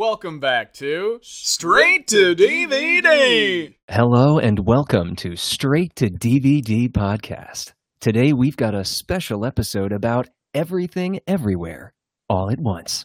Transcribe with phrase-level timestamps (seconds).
[0.00, 3.74] Welcome back to Straight to DVD.
[3.86, 7.74] Hello and welcome to Straight to DVD Podcast.
[8.00, 11.92] Today we've got a special episode about everything everywhere
[12.30, 13.04] all at once.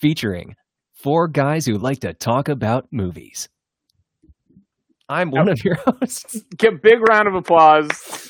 [0.00, 0.56] Featuring
[0.94, 3.48] four guys who like to talk about movies.
[5.08, 6.42] I'm one of your hosts.
[6.58, 8.26] Give big round of applause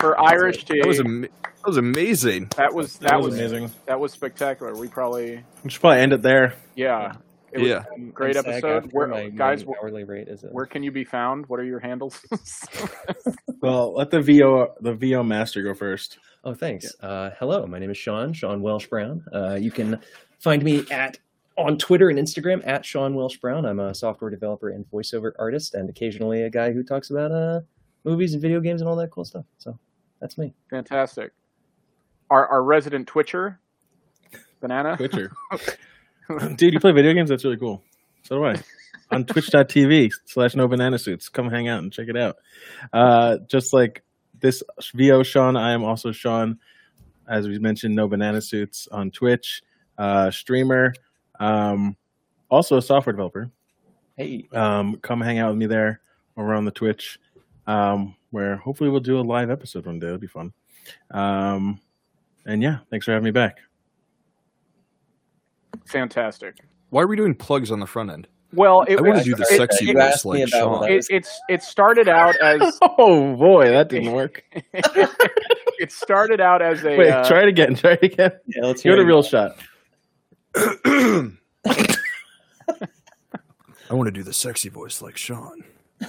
[0.00, 0.80] for Irish Tea.
[0.80, 2.48] That was am- that was amazing.
[2.56, 3.70] that was that, That was, was amazing.
[3.86, 4.74] That was spectacular.
[4.74, 6.54] We probably We should probably end it there.
[6.74, 7.12] yeah.
[7.50, 7.84] It was Yeah.
[7.96, 8.90] a great SAG episode.
[8.92, 10.52] Where, guys, hourly rate is it?
[10.52, 11.46] where can you be found?
[11.46, 12.20] What are your handles?
[13.60, 16.18] Well, let the VO the VO master go first.
[16.44, 16.94] Oh, thanks.
[17.00, 19.24] Uh, hello, my name is Sean Sean Welsh Brown.
[19.34, 19.98] Uh, you can
[20.38, 21.18] find me at
[21.56, 23.66] on Twitter and Instagram at Sean Welsh Brown.
[23.66, 27.60] I'm a software developer and voiceover artist, and occasionally a guy who talks about uh,
[28.04, 29.44] movies and video games and all that cool stuff.
[29.58, 29.76] So
[30.20, 30.54] that's me.
[30.70, 31.32] Fantastic.
[32.30, 33.58] Our our resident Twitcher,
[34.60, 34.96] Banana.
[34.96, 35.32] Twitcher.
[36.56, 37.30] Dude, you play video games?
[37.30, 37.82] That's really cool.
[38.22, 38.60] So do I.
[39.10, 41.30] On twitch.tv slash no banana suits.
[41.30, 42.36] Come hang out and check it out.
[42.92, 44.02] Uh, just like
[44.40, 44.62] this
[44.94, 46.58] VO Sean, I am also Sean,
[47.26, 49.62] as we mentioned, no banana suits on Twitch,
[49.96, 50.92] uh, streamer,
[51.40, 51.96] um,
[52.50, 53.50] also a software developer.
[54.16, 56.00] Hey, um, come hang out with me there
[56.36, 57.18] over on the Twitch,
[57.66, 60.08] um, where hopefully we'll do a live episode one day.
[60.08, 60.52] It'll be fun.
[61.10, 61.80] Um,
[62.48, 63.58] and yeah, thanks for having me back.
[65.86, 66.56] Fantastic.
[66.90, 68.26] Why are we doing plugs on the front end?
[68.52, 70.90] Well, it I want to do the it- sexy you voice like Sean.
[70.90, 74.42] it, it's it started out as Oh boy, that didn't work.
[74.72, 77.74] it started out as a Wait, uh, try it again.
[77.74, 78.32] Try it again.
[78.46, 79.56] yeah, let's Give hear it a real shot.
[83.90, 85.62] I want to do the sexy voice like Sean.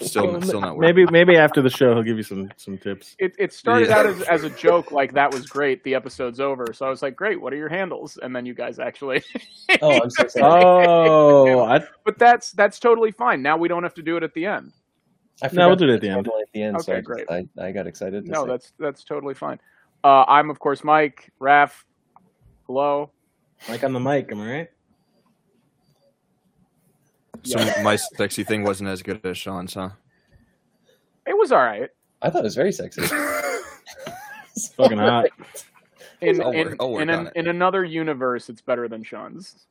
[0.00, 0.80] still, still not working.
[0.96, 3.16] Maybe, maybe after the show, he'll give you some some tips.
[3.18, 3.98] it, it started Yeah.
[3.98, 5.82] out as, as a joke, like that was great.
[5.84, 8.54] The episode's over, so I was like, "Great, what are your handles?" And then you
[8.54, 9.22] guys actually,
[9.82, 10.52] Oh, I'm so sorry.
[10.86, 13.42] Oh, I, but that's that's totally fine.
[13.42, 14.72] Now we don't have to do it at the end.
[15.42, 16.24] I No, we'll do it at the end.
[16.24, 17.48] schedule At the end, so Okay, I, just- great.
[17.58, 18.24] I, I got excited.
[18.24, 18.50] To No, say.
[18.50, 19.58] that's that's totally fine.
[20.04, 21.84] Uh, I'm of course Mike Raf.
[22.66, 23.10] Hello.
[23.68, 24.30] Mike on the mic.
[24.32, 24.68] Am I right?
[27.46, 29.90] So my sexy thing wasn't as good as Sean's, huh?
[31.26, 31.88] It was all right.
[32.22, 33.02] I thought it was very sexy.
[34.56, 35.26] It's fucking hot.
[36.22, 37.32] In I'll in, work- I'll work in, on an, it.
[37.36, 39.66] in another universe, it's better than Sean's.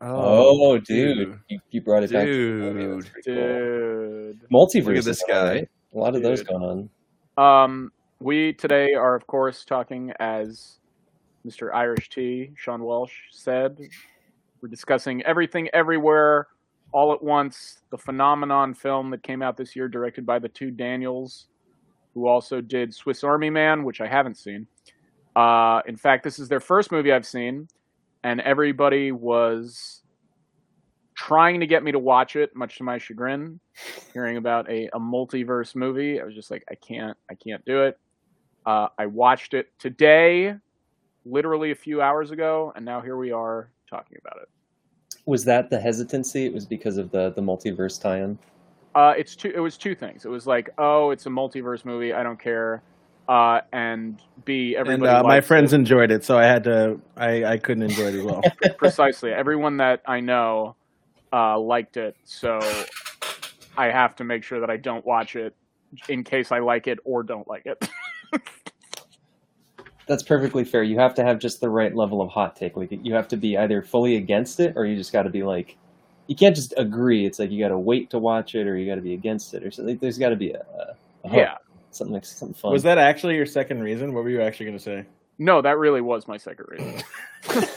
[0.00, 2.26] Oh, dude, You, you brought it back.
[2.26, 2.98] to the dude.
[3.04, 3.36] That's pretty cool.
[3.36, 4.40] Dude.
[4.52, 4.84] Multiverse.
[4.86, 5.48] Look at this guy.
[5.54, 5.68] right?
[5.94, 6.48] A lot of those Dude.
[6.48, 6.88] going
[7.38, 7.62] on.
[7.64, 10.80] Um, we today are, of course, talking as
[11.46, 11.72] Mr.
[11.72, 12.50] Irish T.
[12.56, 13.78] Sean Welsh said.
[14.60, 16.48] We're discussing everything, everywhere,
[16.92, 17.80] all at once.
[17.90, 21.46] The phenomenon film that came out this year, directed by the two Daniels,
[22.14, 24.66] who also did Swiss Army Man, which I haven't seen.
[25.34, 27.68] Uh, in fact, this is their first movie I've seen,
[28.24, 30.02] and everybody was
[31.14, 33.60] trying to get me to watch it, much to my chagrin.
[34.14, 37.82] Hearing about a, a multiverse movie, I was just like, I can't, I can't do
[37.82, 37.98] it.
[38.64, 40.54] Uh, I watched it today,
[41.24, 44.48] literally a few hours ago, and now here we are talking about it.
[45.26, 46.46] Was that the hesitancy?
[46.46, 48.38] It was because of the the multiverse tie-in.
[48.94, 49.52] Uh, it's two.
[49.54, 50.24] It was two things.
[50.24, 52.12] It was like, oh, it's a multiverse movie.
[52.14, 52.82] I don't care.
[53.28, 55.10] Uh, and B, And everybody.
[55.12, 55.76] uh, my friends it.
[55.76, 57.00] enjoyed it, so I had to.
[57.16, 58.42] I I couldn't enjoy it as well.
[58.78, 59.32] precisely.
[59.32, 60.76] Everyone that I know
[61.32, 62.60] uh, liked it, so
[63.76, 65.54] I have to make sure that I don't watch it
[66.08, 67.88] in case I like it or don't like it.
[70.06, 70.82] That's perfectly fair.
[70.82, 72.76] You have to have just the right level of hot take.
[72.76, 75.42] Like you have to be either fully against it, or you just got to be
[75.42, 75.76] like,
[76.28, 77.26] you can't just agree.
[77.26, 79.54] It's like you got to wait to watch it, or you got to be against
[79.54, 79.98] it, or something.
[79.98, 81.54] There's got to be a, a, a hook, yeah.
[81.90, 82.72] something like something fun.
[82.72, 84.14] Was that actually your second reason?
[84.14, 85.04] What were you actually going to say?
[85.38, 87.02] No, that really was my second reason.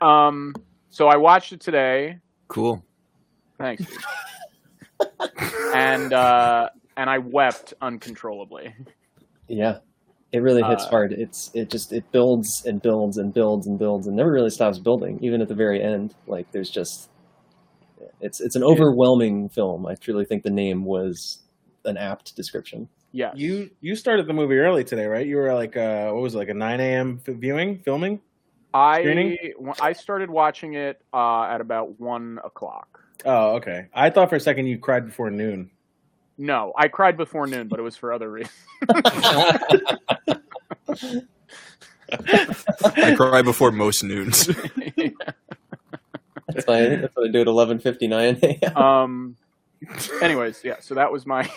[0.00, 0.54] um,
[0.90, 2.18] so I watched it today.
[2.48, 2.84] Cool.
[3.58, 3.84] Thanks.
[5.74, 8.74] and uh, and I wept uncontrollably.
[9.48, 9.78] Yeah,
[10.32, 11.12] it really hits Uh, hard.
[11.12, 14.78] It's it just it builds and builds and builds and builds and never really stops
[14.78, 15.18] building.
[15.22, 17.10] Even at the very end, like there's just
[18.20, 19.86] it's it's an overwhelming film.
[19.86, 21.42] I truly think the name was
[21.84, 22.88] an apt description.
[23.14, 25.26] Yeah, You you started the movie early today, right?
[25.26, 27.20] You were like, uh, what was it, like a nine a.m.
[27.26, 28.20] f- viewing, filming?
[28.72, 29.36] I screening?
[29.82, 33.00] I started watching it uh, at about one o'clock.
[33.26, 33.88] Oh, okay.
[33.92, 35.70] I thought for a second you cried before noon.
[36.42, 38.52] No, I cried before noon, but it was for other reasons.
[43.02, 44.46] I cry before most noons.
[46.54, 48.70] That's why that's what I do at eleven fifty nine a.m.
[48.76, 49.36] um.
[50.20, 50.76] Anyways, yeah.
[50.80, 51.48] So that was my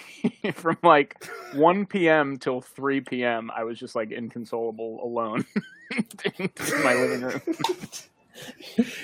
[0.54, 1.16] from like
[1.52, 2.38] 1 p.m.
[2.38, 3.52] till 3 p.m.
[3.56, 5.46] I was just like inconsolable alone
[6.40, 6.50] in
[6.84, 7.42] my living room.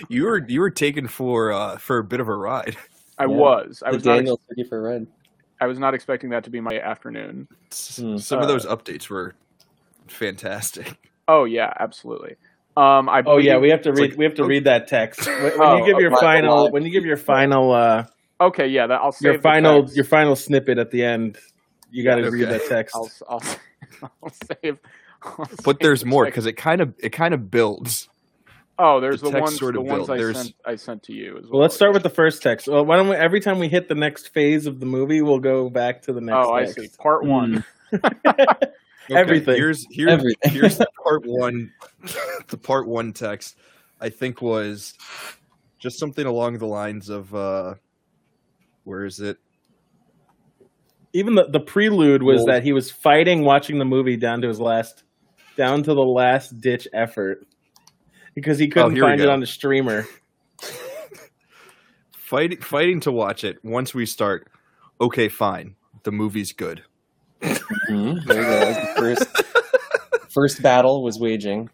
[0.09, 2.75] You were you were taken for uh, for a bit of a ride.
[3.17, 3.27] I Yeah.
[3.27, 3.83] was.
[3.85, 4.23] I The was not.
[4.23, 5.07] Daniel took you for a ride.
[5.61, 7.47] I was not expecting that to be my afternoon.
[7.69, 9.35] Some Uh, of those updates were
[10.07, 10.97] fantastic.
[11.27, 12.35] Oh yeah, absolutely.
[12.75, 14.09] Um, I Oh yeah, we have to read.
[14.11, 16.19] like- we have to read that text when, when Oh, you give your okay.
[16.25, 16.71] final.
[16.71, 17.71] When you give your final.
[17.71, 18.05] uh
[18.41, 19.81] Okay, yeah, that I'll save Your the final.
[19.83, 19.95] text.
[19.95, 21.37] Your final snippet at the end.
[21.91, 22.29] You got to Okay.
[22.31, 22.95] read that text.
[22.95, 23.43] I'll, I'll,
[24.23, 24.31] I'll
[24.63, 24.79] save.
[25.21, 28.09] I'll But save there's the more because it kind of it kind of builds.
[28.83, 29.59] Oh, there's the the, ones.
[29.59, 30.09] sort the of ones.
[30.09, 30.55] I There's- sent.
[30.65, 31.51] I sent to you as well.
[31.53, 32.67] Well, let's start with the first text.
[32.67, 33.15] Well, why don't we?
[33.15, 36.21] Every time we hit the next phase of the movie, we'll go back to the
[36.21, 36.37] next.
[36.47, 36.87] Oh, I see.
[36.97, 37.63] Part one.
[39.11, 39.55] Everything.
[39.55, 40.51] Here's here's Everything.
[40.51, 41.71] here's the part one.
[42.47, 43.55] the part one text,
[43.99, 44.93] I think was
[45.79, 47.75] just something along the lines of, uh
[48.83, 49.37] where is it?
[51.13, 54.47] Even the, the prelude was Well- that he was fighting watching the movie down to
[54.47, 55.03] his last,
[55.57, 57.45] down to the last ditch effort,
[58.35, 60.05] because he couldn't Oh, find it on the streamer.
[62.13, 63.57] Fighting fighting to watch it.
[63.63, 64.47] Once we start,
[65.01, 65.75] okay, fine.
[66.03, 66.81] The movie's good.
[67.41, 68.23] Mhm.
[68.25, 68.59] There you go.
[68.59, 69.45] That was the first
[70.33, 71.69] first battle was waging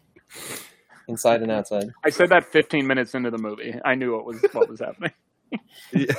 [1.06, 1.84] inside and outside.
[2.04, 3.74] I said that 15 minutes into the movie.
[3.84, 5.12] I knew what was what was happening.
[5.92, 6.12] Yeah.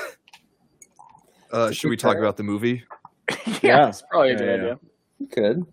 [1.51, 2.83] Uh, should we talk about the movie?
[3.29, 3.87] yeah, Yeah.
[3.89, 4.79] it's probably a good yeah, idea.
[5.19, 5.63] You could.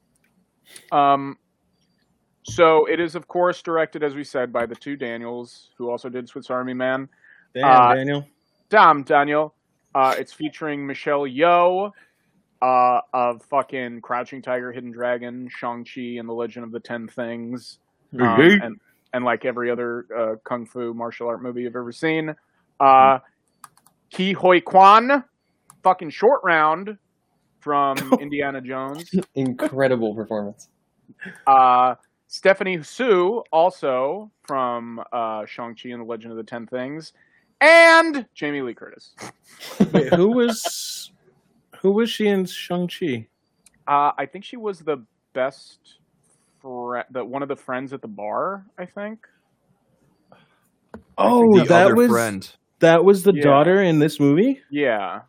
[0.91, 1.37] Um,
[2.49, 6.09] so it is, of course, directed, as we said, by the two Daniels, who also
[6.09, 7.09] did Swiss Army Man.
[7.55, 8.27] Damn, Uh, Daniel.
[8.71, 9.55] Damn, Daniel.
[9.95, 11.91] Uh, it's featuring Michelle Yeoh
[12.63, 17.79] uh, of fucking Crouching Tiger, Hidden Dragon, Shang-Chi, and The Legend of the Ten Rings.
[18.15, 18.65] Um, Mhm.
[18.65, 18.81] and,
[19.13, 22.35] and like every other uh, kung fu martial art movie you've ever seen.
[22.79, 23.19] Uh,
[24.13, 25.25] Ke Huy Quan,
[25.83, 26.97] fucking short round
[27.61, 29.11] from Indiana Jones.
[29.35, 30.69] Incredible performance.
[31.47, 31.95] Uh,
[32.41, 37.13] Stephanie Hsu, also from uh, Shang-Chi and the Legend of the Ten Rings.
[37.63, 39.15] And Jamie Lee Curtis.
[39.93, 41.11] Wait, who was,
[41.81, 43.27] who was she in Shang Chi?
[43.89, 44.99] Uh, I think she was the
[45.33, 45.79] best,
[46.61, 48.67] fri the one of the friends at the bar.
[48.79, 49.21] I think.
[51.17, 52.53] Oh, the that was friend.
[52.81, 53.43] that was the Yeah.
[53.43, 54.61] daughter in this movie.
[54.71, 55.21] Yeah.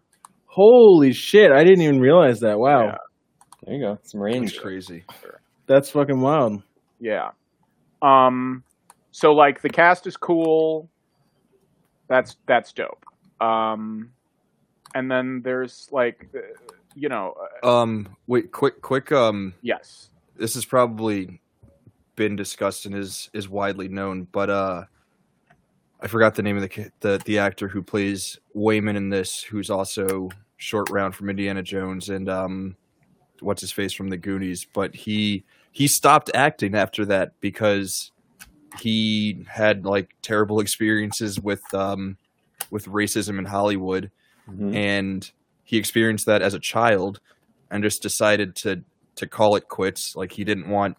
[0.48, 1.51] Holy shit!
[1.51, 2.57] I didn't even realize that.
[2.59, 2.95] Wow, Yeah.
[3.63, 3.98] There you go.
[4.04, 4.59] Some It's range.
[4.59, 5.06] crazy.
[5.68, 6.63] that's fucking wild.
[6.99, 7.31] Yeah.
[8.01, 8.63] Um.
[9.11, 10.89] So like the cast is cool.
[12.07, 13.03] That's that's dope.
[13.41, 14.11] Um,
[14.95, 16.39] and then there's like, uh,
[16.95, 19.11] you know, uh, Um, wait, quick, quick.
[19.11, 20.09] Um, yes.
[20.38, 21.41] this has probably
[22.15, 24.83] been discussed and is is widely known, but uh,
[26.01, 29.69] I forgot the name of the the the actor who plays Waymond in this, who's
[29.69, 32.75] also short round from Indiana Jones and um,
[33.41, 38.11] what's his face from the Goonies, but he he stopped acting after that because
[38.79, 42.17] he had like terrible experiences with um
[42.71, 44.11] with racism in Hollywood.
[44.49, 44.73] Mhm.
[44.75, 45.31] and
[45.65, 47.19] he experienced that as a child
[47.69, 48.83] and just decided to
[49.15, 50.15] to call it quits.
[50.15, 50.95] Like he didn't want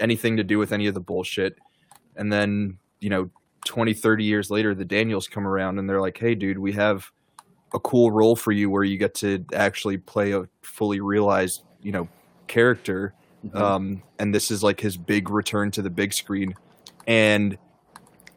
[0.00, 1.56] anything to do with any of the bullshit.
[2.16, 3.30] And then you know
[3.66, 7.10] 20 30 years later the daniels come around and they're like hey dude we have
[7.74, 11.92] a cool role for you where you get to actually play a fully realized you
[11.92, 12.08] know
[12.48, 13.12] character
[13.44, 13.56] Mhm.
[13.60, 16.54] um, and this is like his big return to the big screen.
[17.06, 17.56] And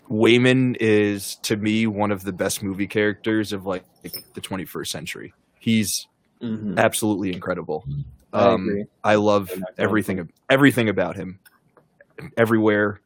[0.10, 3.84] Waymond is to me one of the best movie characters of like
[4.34, 5.34] the 21st century.
[5.60, 6.08] He's
[6.42, 6.78] Mhm.
[6.78, 7.86] absolutely incredible.
[8.34, 8.86] I Um, agree.
[9.04, 11.40] I love I'm everything everything about him.
[12.38, 13.00] Everywhere,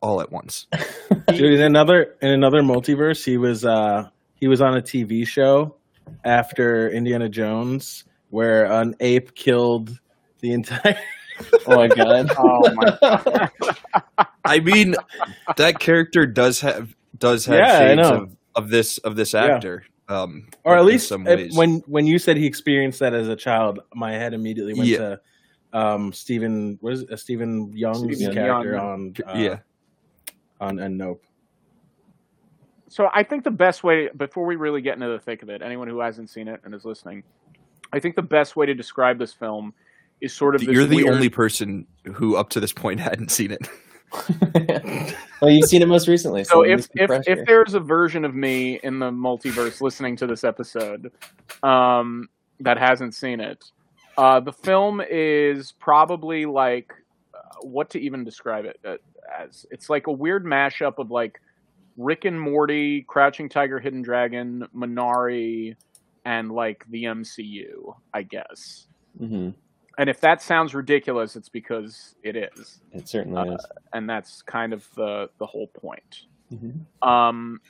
[0.00, 0.66] all at once.
[1.28, 5.76] Dude, in another in another multiverse, he was uh he was on a TV show
[6.24, 9.98] after Indiana Jones where an ape killed
[10.44, 10.98] the entire
[11.66, 12.30] Oh my god.
[12.38, 13.48] Oh my.
[14.44, 14.94] I mean,
[15.56, 19.46] that character does have does have Yeah, shades of, of this of this Yeah.
[19.46, 19.84] actor.
[20.08, 21.56] Um, or at least some ways.
[21.56, 24.98] when when you said he experienced that as a child, my head immediately went Yeah.
[24.98, 25.20] to
[25.72, 28.82] um Stephen what is it, uh, Steven Yeun's Stephen character Yeun.
[28.82, 29.58] on uh, yeah.
[30.60, 31.24] on and Nope.
[32.88, 35.62] So I think the best way, before we really get into the thick of it,
[35.62, 37.24] anyone who hasn't seen it and is listening,
[37.92, 39.74] I think the best way to describe this film
[40.24, 43.30] is sort of this You're the weird- only person who up to this point hadn't
[43.30, 43.66] seen it.
[45.40, 46.44] well, you've seen it most recently.
[46.44, 50.16] So, So if if fresh if there's a version of me in the multiverse listening
[50.16, 51.10] to this episode,
[51.62, 52.28] um,
[52.60, 53.64] that hasn't seen it,
[54.16, 56.92] uh, the film is probably like
[57.34, 58.96] uh, what to even describe it uh,
[59.36, 59.66] as.
[59.72, 61.40] It's like a weird mashup of like
[61.96, 65.74] Rick and Morty, Crouching Tiger, Hidden Dragon, Minari,
[66.24, 68.86] and like the MCU, I guess.
[69.18, 69.50] hmm
[69.98, 73.66] And if that sounds ridiculous, it's because it is, It certainly Uh, is.
[73.92, 76.22] and that's kind of the the whole point.
[76.50, 76.70] hmm
[77.06, 77.60] Um,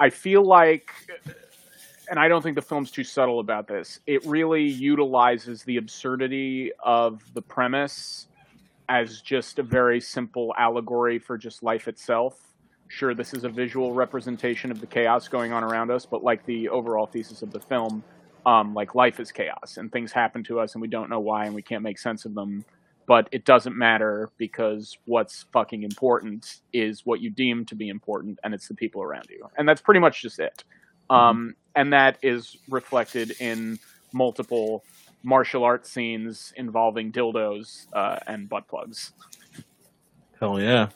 [0.00, 0.90] I feel like,
[2.10, 4.00] and I don't think the film's too subtle about this.
[4.06, 8.28] It really utilizes the absurdity of the premise
[8.88, 12.38] as just a very simple allegory for just life itself.
[12.88, 16.44] Sure, this is a visual representation of the chaos going on around us, but like
[16.44, 18.04] the overall thesis of the film,
[18.46, 21.46] um, like life is chaos and things happen to us and we don't know why
[21.46, 22.64] and we can't make sense of them.
[23.06, 28.38] But it doesn't matter because what's fucking important is what you deem to be important,
[28.42, 29.46] and it's the people around you.
[29.58, 30.64] And that's pretty much just it.
[31.10, 33.78] Um, and that is reflected in
[34.14, 34.84] multiple
[35.22, 39.12] martial arts scenes involving dildos uh, and butt plugs.
[40.40, 40.88] Hell yeah.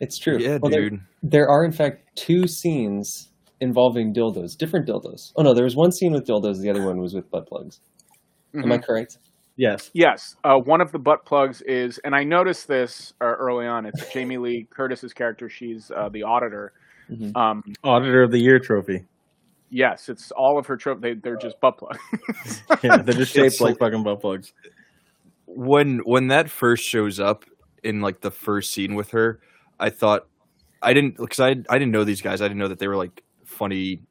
[0.00, 0.36] It's true.
[0.38, 1.00] Yeah, Well, there- dude.
[1.22, 3.30] There are, in fact, two scenes
[3.62, 5.32] involving dildos, different dildos.
[5.36, 6.60] Oh no, there was one scene with dildos.
[6.60, 7.80] The other one was with butt plugs.
[8.54, 8.84] Am I Mhm.
[8.84, 9.18] correct?
[9.56, 9.90] Yes.
[9.94, 13.86] Yes, uh, one of the butt plugs is, and I noticed this uh, early on.
[13.86, 15.48] It's Jamie Lee Curtis's character.
[15.48, 16.72] She's uh, the auditor.
[17.10, 17.36] Mhm.
[17.36, 19.04] Um, Auditor of the Year trophy.
[19.70, 21.00] yes, it's all of her trope.
[21.00, 21.98] They, they're just butt plugs.
[22.82, 24.52] Yeah, they're just shaped It's like fucking butt plugs.
[25.46, 27.44] when when that first shows up
[27.82, 29.40] in like the first scene with her,
[29.78, 30.26] I thought
[30.82, 32.40] I didn't because I I didn't know these guys.
[32.40, 33.22] I didn't know that they were like
[33.62, 34.02] funny,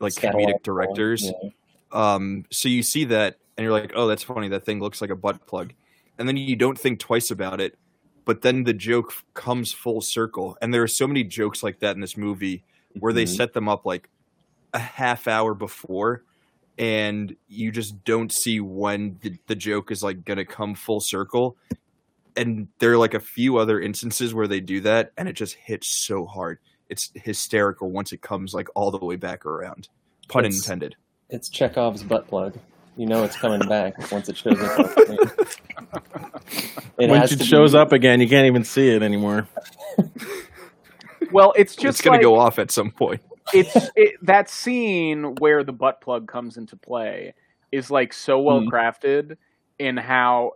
[0.00, 1.24] like comedic directors.
[1.24, 1.50] yeah.
[1.92, 4.48] Um, so you see that and you're like, oh, that's funny.
[4.48, 5.72] That thing looks like a butt plug,
[6.18, 7.78] and then you don't think twice about it.
[8.24, 11.94] But then the joke comes full circle, and there are so many jokes like that
[11.94, 12.64] in this movie
[12.98, 13.36] where they Mhm.
[13.36, 14.08] set them up like
[14.74, 16.24] a half hour before
[16.78, 21.56] and you just don't see when the, the joke is like gonna come full circle
[22.36, 25.54] and there are like a few other instances where they do that and it just
[25.54, 26.58] hits so hard
[26.92, 29.88] it's hysterical once it comes like all the way back around
[30.28, 30.94] pun It's- intended
[31.30, 32.58] It's Chekhov's butt plug.
[32.98, 34.90] You know it's coming back once it shows up.
[36.98, 39.48] It Once it shows be- up again, you can't even see it anymore.
[41.32, 43.22] well, it's just it's gonna go off at some point
[43.52, 47.34] it's it, that scene where the butt plug comes into play
[47.72, 48.68] is like so well Mhm.
[48.68, 49.36] crafted
[49.78, 50.52] in how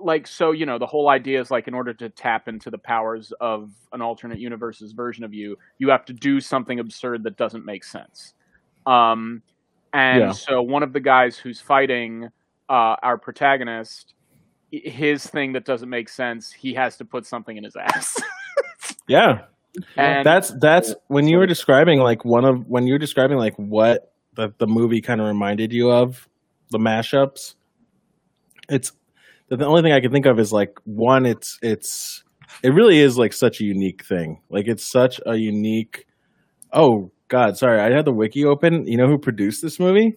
[0.00, 2.78] like so you know the whole idea is like in order to tap into the
[2.78, 7.36] powers of an alternate universe's version of you you have to do something absurd that
[7.36, 8.34] doesn't make sense
[8.86, 9.42] um
[9.92, 10.32] and Yeah.
[10.32, 12.28] so one of the guys who's fighting
[12.68, 14.14] uh our protagonist
[14.70, 18.16] his thing that doesn't make sense he has to put something in his ass
[19.08, 19.42] Yeah,
[19.96, 23.54] and that's that's when you were describing like one of when you were describing like
[23.56, 26.28] what the the movie kind of reminded you of
[26.70, 27.54] the mashups.
[28.68, 28.92] It's
[29.48, 31.26] the, the only thing I can think of is like one.
[31.26, 32.22] It's it's
[32.62, 34.40] it really is like such a unique thing.
[34.50, 36.06] Like it's such a unique.
[36.72, 38.86] Oh God, sorry, I had the wiki open.
[38.86, 40.16] You know who produced this movie?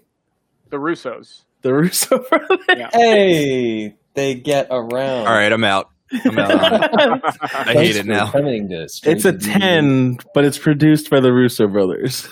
[0.69, 2.59] the russos The Russo brothers.
[2.69, 5.27] yeah Hey, they get around.
[5.27, 5.89] all right i'm out
[6.23, 6.51] i'm out
[7.67, 12.25] i hate it now Coming It's a ten, but it's produced by the Russo brothers.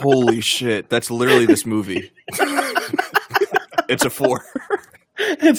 [0.00, 2.12] holy shit that's literally this movie
[3.88, 4.73] it's a four It's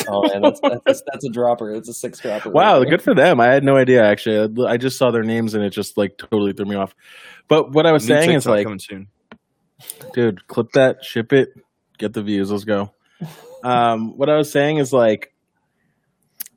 [0.07, 1.71] Oh man, that's, that's that's a dropper.
[1.71, 2.49] It's a six dropper.
[2.49, 3.39] Wow, right good for them.
[3.39, 4.65] I had no idea actually.
[4.65, 6.95] I I just saw their names and it just like totally threw me off.
[7.47, 9.07] But what I was New saying is like, coming soon
[10.13, 11.49] dude, clip that, ship it,
[11.97, 12.51] get the views.
[12.51, 12.91] Let's go.
[13.63, 15.33] Um, what I was saying is like,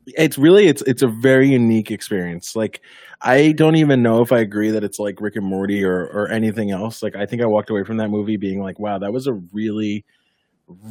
[0.06, 2.56] it's really it's it's a very unique experience.
[2.56, 2.80] Like,
[3.20, 6.28] I don't even know if I agree that it's like Rick and Morty or or
[6.28, 7.02] anything else.
[7.02, 9.34] Like, I think I walked away from that movie being like, wow, that was a
[9.34, 10.04] really,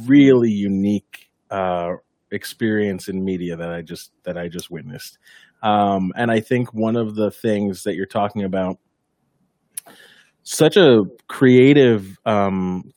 [0.06, 1.94] really unique uh,
[2.30, 5.18] experience in media that I just that I just witnessed.
[5.62, 8.78] Um, and I think one of the things that you're talking about
[10.44, 12.92] such a creative um,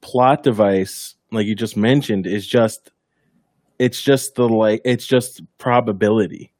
[0.00, 2.90] plot device, like you just mentioned, is just
[3.78, 6.52] it's just the like it's just probability.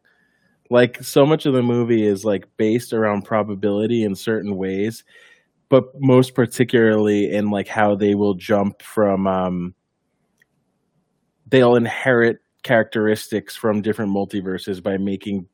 [0.70, 5.04] Like so much of the movie is like based around probability in certain ways,
[5.68, 9.74] but most particularly in like how they will jump from um
[11.46, 15.46] they'll inherit characteristics from different multiverses by making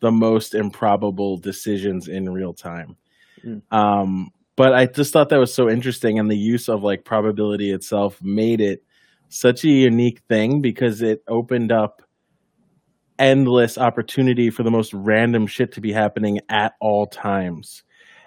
[0.00, 2.96] the most improbable decisions in real time.
[3.44, 3.62] Mm.
[3.70, 7.70] Um, but I just thought that was so interesting, and the use of like probability
[7.70, 8.82] itself made it
[9.28, 12.02] such a unique thing because it opened up
[13.18, 17.84] endless opportunity for the most random shit to be happening at all times.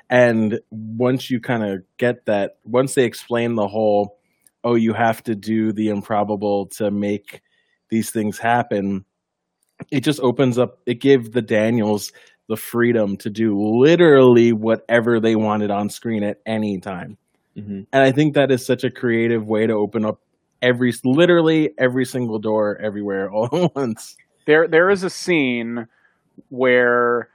[0.09, 4.19] And once you kind of get that, once they explain the whole,
[4.63, 7.41] oh, you have to do the improbable to make
[7.89, 9.05] these things happen,
[9.91, 12.11] it just opens up, it gave the Daniels
[12.47, 17.17] the freedom to do literally whatever they wanted on screen at any time.
[17.57, 17.85] Mhm.
[17.93, 20.19] and I think that is such a creative way to open up
[20.63, 24.17] every literally every single door everywhere all at once.
[24.47, 25.87] There, there is a scene
[26.49, 27.29] where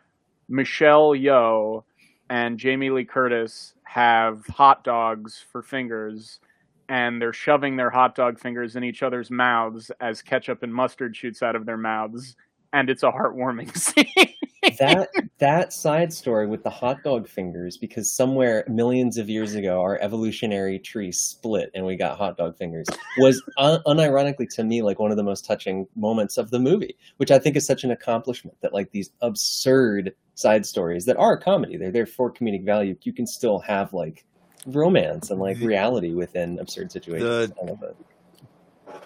[0.49, 1.85] Michelle Yeoh
[2.31, 6.41] and Jamie Lee Curtis have hot dogs for fingers,
[6.89, 11.15] and they're shoving their hot dog fingers in each other's mouths as ketchup and mustard
[11.17, 12.37] shoots out of their mouths,
[12.73, 14.35] and it's a heartwarming scene.
[14.79, 19.81] that that side story with the hot dog fingers because somewhere millions of years ago
[19.81, 22.87] our evolutionary tree split and we got hot dog fingers
[23.19, 26.97] was un- unironically to me like one of the most touching moments of the movie
[27.19, 31.37] which i think is such an accomplishment that like these absurd side stories that are
[31.37, 34.25] comedy they're there for comedic value you can still have like
[34.67, 37.97] romance and like The- reality within absurd situations The- I love it.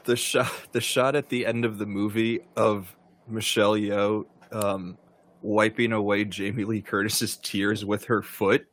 [0.04, 2.94] the shot the shot at the end of the movie of
[3.28, 4.99] Michelle Yeoh um,
[5.42, 8.66] wiping away Jamie Lee Curtis's tears with her foot.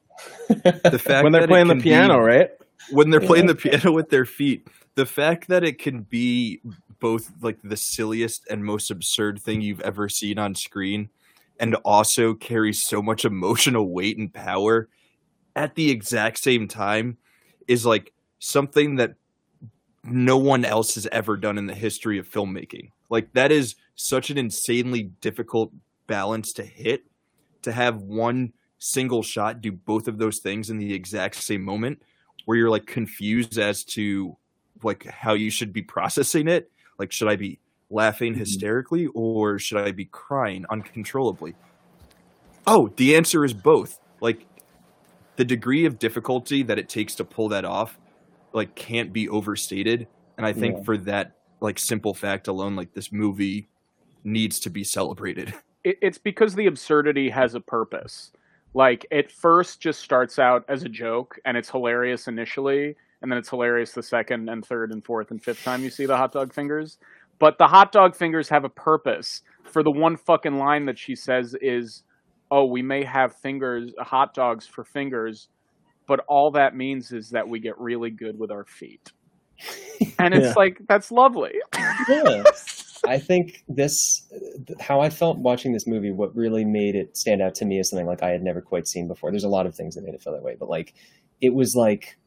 [0.49, 2.49] The fact when they're that playing the can be- piano, right?
[2.91, 6.61] when they're playing the piano with their feet, the fact that it can be
[6.99, 11.09] both like the silliest and most absurd thing you've ever seen on screen
[11.59, 14.89] and also carries so much emotional weight and power
[15.55, 17.17] at the exact same time
[17.67, 19.15] is like something that
[20.03, 22.91] no one else has ever done in the history of filmmaking.
[23.09, 25.71] Like that is such an insanely difficult
[26.07, 27.03] balance to hit
[27.61, 32.01] to have one single shot do both of those things in the exact same moment
[32.45, 34.35] where you're like confused as to
[34.81, 38.37] like how you should be processing it like should i be laughing Mhm.
[38.37, 41.53] hysterically or should i be crying uncontrollably
[42.65, 44.45] oh the answer is both like
[45.39, 47.97] the degree of difficulty that it takes to pull that off
[48.51, 50.05] like can't be overstated
[50.37, 50.83] and i think Yeah.
[50.83, 51.31] for that
[51.61, 53.69] like simple fact alone like this movie
[54.23, 55.53] needs to be celebrated
[55.83, 58.31] it's because the absurdity has a purpose.
[58.73, 63.39] Like it first just starts out as a joke and it's hilarious initially, and then
[63.39, 66.33] it's hilarious the second and third and fourth and fifth time you see the hot
[66.33, 66.97] dog fingers.
[67.39, 69.41] But the hot dog fingers have a purpose.
[69.63, 72.03] For the one fucking line that she says is,
[72.51, 75.49] "Oh, we may have fingers, hot dogs for fingers,
[76.07, 79.11] but all that means is that we get really good with our feet."
[80.17, 80.53] And it's Yeah.
[80.55, 81.53] like that's lovely.
[82.07, 82.43] yeah.
[83.07, 83.95] I think this,
[84.79, 87.89] how I felt watching this movie, what really made it stand out to me is
[87.89, 89.31] something like I had never quite seen before.
[89.31, 90.93] There's a lot of things that made it feel that way, but like
[91.41, 92.17] it was like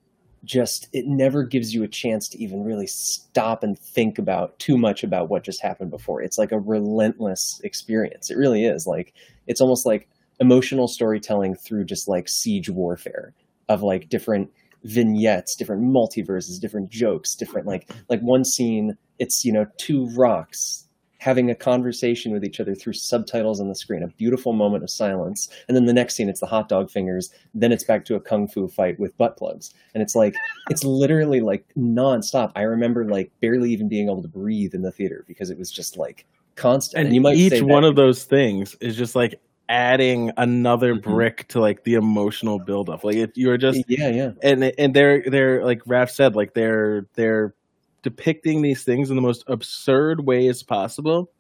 [0.45, 4.77] just, it never gives you a chance to even really stop and think about too
[4.79, 6.21] much about what just happened before.
[6.23, 8.31] It's like a relentless experience.
[8.31, 8.87] It really is.
[8.87, 9.13] Like,
[9.47, 10.09] it's almost like
[10.41, 13.35] emotional storytelling through just like siege warfare
[13.69, 14.51] of like different
[14.85, 20.87] vignettes, different multiverses, different jokes, different like like one scene, it's you know two rocks
[21.19, 24.91] having a conversation with each other through subtitles on the screen, a beautiful moment of
[24.91, 28.17] silence, and then the next scene it's the hot dog fingers, then it's back to
[28.17, 30.35] a kung fu fight with butt plugs, and it's like
[30.69, 32.51] it's literally like nonstop.
[32.57, 35.71] I remember like barely even being able to breathe in the theater because it was
[35.71, 37.07] just like constant.
[37.07, 39.41] And, you might each one of those things is just like
[39.73, 41.03] adding another Mhm.
[41.03, 43.03] brick to like the emotional buildup.
[43.05, 44.33] Like if you're just yeah, yeah.
[44.43, 47.55] and and they're they're like Raf said, like they're they're
[48.03, 51.31] depicting these things in the most absurd ways possible,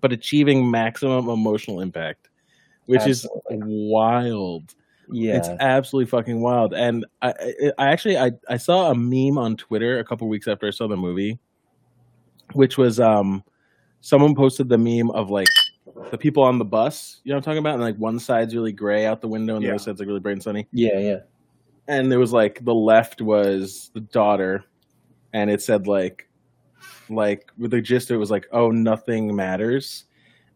[0.00, 2.28] but achieving maximum emotional impact,
[2.86, 3.56] which Absolutely.
[3.56, 4.74] is wild.
[5.10, 5.36] Yeah.
[5.36, 6.74] It's absolutely fucking wild.
[6.74, 10.48] And I, I I actually I, I saw a meme on Twitter a couple weeks
[10.48, 11.38] after I saw the movie,
[12.54, 13.44] which was um
[14.00, 15.48] someone posted the meme of like
[16.10, 17.74] the people on the bus, you know what I'm talking about?
[17.74, 20.20] And like one side's really gray out the window and the other side's like really
[20.20, 20.68] bright and sunny.
[20.72, 21.18] yeah, yeah.
[21.86, 24.64] And there was like the left was the daughter
[25.32, 26.28] and it said like
[27.10, 30.04] like with the gist of it was like, oh nothing matters.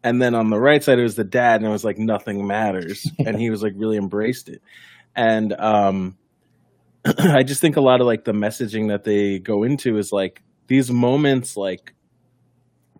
[0.03, 2.47] And then on the right side it was the dad and it was like nothing
[2.47, 3.07] matters.
[3.25, 4.61] and he was like really embraced it.
[5.15, 6.17] And um
[7.05, 10.41] I just think a lot of like the messaging that they go into is like
[10.67, 11.93] these moments like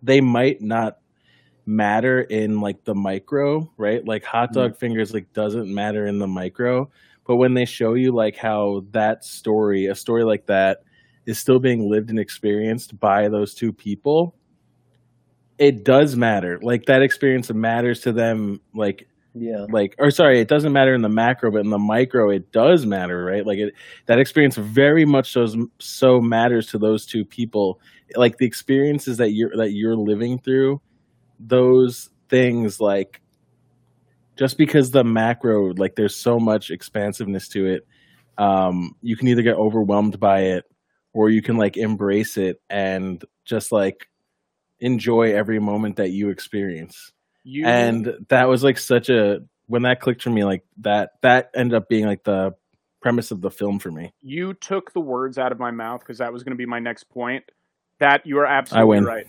[0.01, 0.98] they might not
[1.65, 4.05] matter in like the micro, right?
[4.05, 4.59] Like hot mm-hmm.
[4.59, 6.89] dog fingers like doesn't matter in the micro,
[7.25, 10.83] but when they show you like how that story, a story like that
[11.25, 14.35] is still being lived and experienced by those two people,
[15.59, 16.59] it does matter.
[16.61, 19.67] Like that experience matters to them like Yeah.
[19.69, 22.85] like or sorry it doesn't matter in the macro but in the micro it does
[22.87, 23.73] matter right like it
[24.07, 27.79] that experience very much so so matters to those two people
[28.15, 30.81] like the experiences that you're that you're living through
[31.39, 33.21] those things like
[34.37, 37.87] just because the macro like there's so much expansiveness to it
[38.37, 40.65] um you can either get overwhelmed by it
[41.13, 44.07] or you can like embrace it and just like
[44.79, 47.11] enjoy every moment that you experience
[47.43, 51.51] You and that was like such a when that clicked for me like that that
[51.55, 52.53] ended up being like the
[53.01, 54.13] premise of the film for me.
[54.21, 56.79] You took the words out of my mouth because that was going to be my
[56.79, 57.43] next point.
[57.99, 59.25] That you are absolutely right.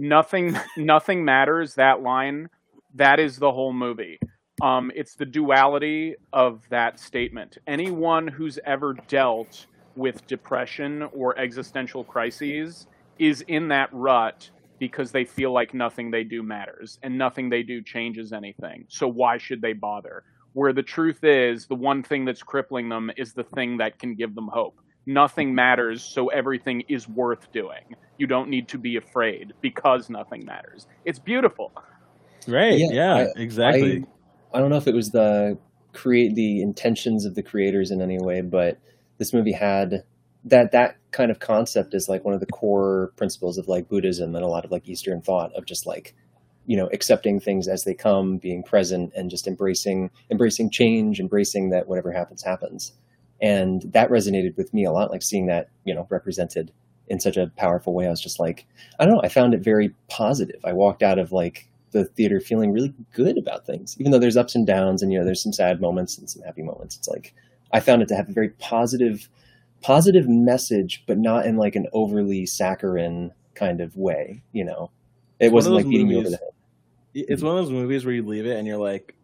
[0.00, 1.74] Nothing, nothing matters.
[1.74, 2.48] That line,
[2.94, 4.18] that is the whole movie.
[4.62, 7.58] Um, it's the duality of that statement.
[7.66, 12.86] Anyone who's ever dealt with depression or existential crises
[13.18, 17.62] is in that rut because they feel like nothing they do matters and nothing they
[17.62, 18.86] do changes anything.
[18.88, 20.24] So why should they bother?
[20.54, 24.14] Where the truth is, the one thing that's crippling them is the thing that can
[24.14, 24.80] give them hope.
[25.06, 27.96] Nothing matters, so everything is worth doing.
[28.18, 30.86] You don't need to be afraid because nothing matters.
[31.04, 31.72] It's beautiful.
[32.46, 32.78] Right?
[32.78, 34.04] Yeah, Yeah, I- exactly.
[34.52, 35.58] I don't know if it was the
[35.92, 38.78] create the intentions of the creators in any way, but
[39.18, 40.04] this movie had
[40.44, 44.34] that that kind of concept is like one of the core principles of like Buddhism
[44.34, 46.14] and a lot of like Eastern thought of just like
[46.66, 51.70] you know accepting things as they come, being present, and just embracing embracing change, embracing
[51.70, 52.92] that whatever happens happens.
[53.42, 56.72] And that resonated with me a lot, like seeing that you know represented
[57.08, 58.06] in such a powerful way.
[58.06, 58.66] I was just like,
[58.98, 60.64] I don't know, I found it very positive.
[60.64, 64.36] I walked out of like the theater feeling really good about things, even though there's
[64.36, 66.96] ups and downs and you know there's some sad moments and some happy moments.
[66.96, 67.34] It's like
[67.72, 69.28] I found it to have a very positive,
[69.82, 74.42] positive message, but not in like an overly saccharine kind of way.
[74.52, 74.90] You know,
[75.40, 76.48] it It's wasn't like beating you over the head.
[77.12, 77.46] It's mm-hmm.
[77.46, 79.16] one of those movies where you leave it and you're like,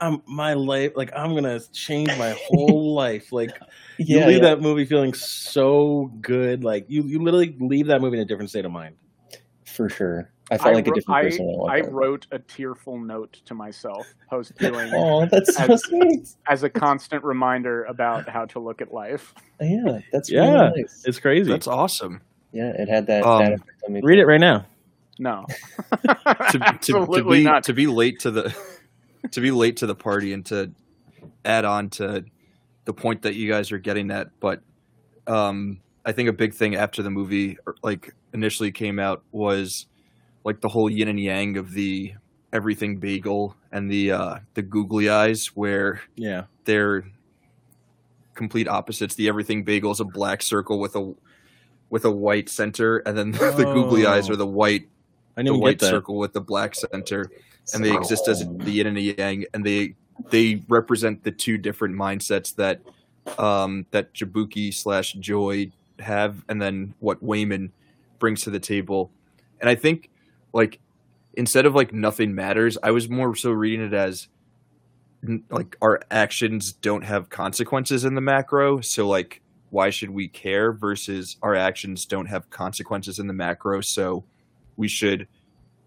[0.00, 3.32] I'm my life like I'm gonna change my whole life.
[3.32, 3.52] Like
[3.98, 4.50] you leave yeah.
[4.50, 6.64] that movie feeling so good.
[6.64, 8.96] Like you, you literally leave that movie in a different state of mind.
[9.64, 10.30] for sure.
[10.48, 11.60] I felt like a different person.
[11.68, 16.28] I, I wrote a tearful note to myself post viewing Oh, that's so as- sweet.
[16.48, 19.34] as a constant reminder about how to look at life.
[19.60, 20.52] Yeah, that's Yeah.
[20.68, 21.02] really nice.
[21.04, 21.50] It's crazy.
[21.50, 22.20] That's awesome.
[22.52, 23.24] Yeah, it had that.
[23.24, 24.00] Um, that effect on me.
[24.04, 24.66] Read it right now.
[25.18, 27.64] No, to, to, to absolutely be not.
[27.64, 28.54] to be late to the
[29.32, 30.70] to be late to the party and to
[31.44, 32.24] add on to
[32.84, 34.60] the point that you guys are getting at but
[35.26, 39.86] um i think a big thing after the movie like initially came out was
[40.44, 42.14] like the whole yin and yang of the
[42.52, 46.44] everything bagel and the uh the googly eyes where Yeah.
[46.64, 47.04] they're
[48.34, 51.14] complete opposites the everything bagel is a black circle with a
[51.88, 54.34] with a white center and then the googly eyes Oh.
[54.34, 54.88] are the white
[55.38, 57.30] I the white circle with the black center,
[57.74, 59.94] and they exist as the yin and the yang, and they
[60.30, 62.80] they represent the two different mindsets that
[63.38, 67.70] um, that Jabuki slash Joy have, and then what Waymond
[68.18, 69.10] brings to the table.
[69.60, 70.10] And I think
[70.52, 70.80] like
[71.34, 74.28] instead of like nothing matters, I was more so reading it as
[75.50, 80.72] like our actions don't have consequences in the macro, so like why should we care
[80.72, 84.24] versus our actions don't have consequences in the macro, so
[84.76, 85.26] we should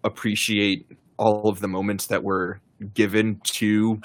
[0.04, 0.86] appreciate
[1.20, 2.60] all of the moments that were
[2.94, 4.00] given to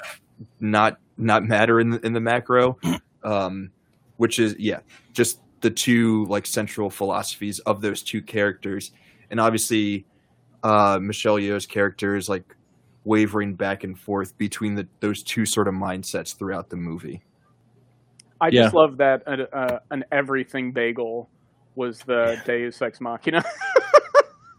[0.60, 2.76] not not matter in the, in the macro
[3.24, 3.70] um
[4.18, 4.80] which is yeah
[5.14, 8.92] just the two like central philosophies of those two characters
[9.30, 10.04] and obviously
[10.62, 12.44] uh Michelle Yeoh's character is like
[13.04, 17.22] wavering back and forth between the those two sort of mindsets throughout the movie
[18.40, 18.64] I Yeah.
[18.64, 21.30] just love that uh, uh, an everything bagel
[21.74, 23.42] was the Deus Ex Machina.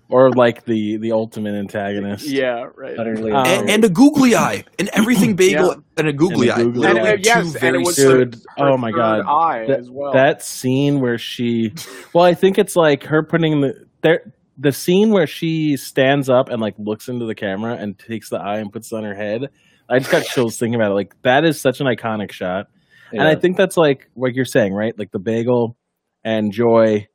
[0.10, 2.26] Or like the the ultimate antagonist.
[2.28, 2.98] yeah, right.
[2.98, 5.74] Utterly Um, and, and a googly eye and everything bagel Yeah.
[5.98, 7.15] and a googly And a eye googly And, Literally uh, eye.
[7.17, 9.22] two yes, and it very was Dude, her oh my god.
[9.28, 10.13] eye That- as well.
[10.13, 11.72] That scene where she
[12.13, 16.50] well, I think it's like her putting the there the scene where she stands up
[16.50, 19.13] and like looks into the camera and takes the eye and puts it on her
[19.13, 19.50] head.
[19.89, 20.96] I just got chills thinking about it.
[20.96, 22.67] Like that is such an iconic shot.
[23.12, 24.98] And I think that's like what you're saying, right?
[24.98, 25.78] Like the bagel
[26.24, 27.08] and joy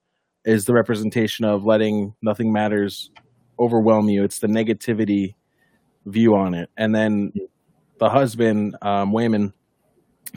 [0.45, 3.11] is the representation of letting nothing matters
[3.59, 4.25] overwhelm you.
[4.25, 5.35] It's the negativity
[6.07, 6.71] view on it.
[6.77, 7.33] And then
[7.99, 9.53] the husband, um, Waymond,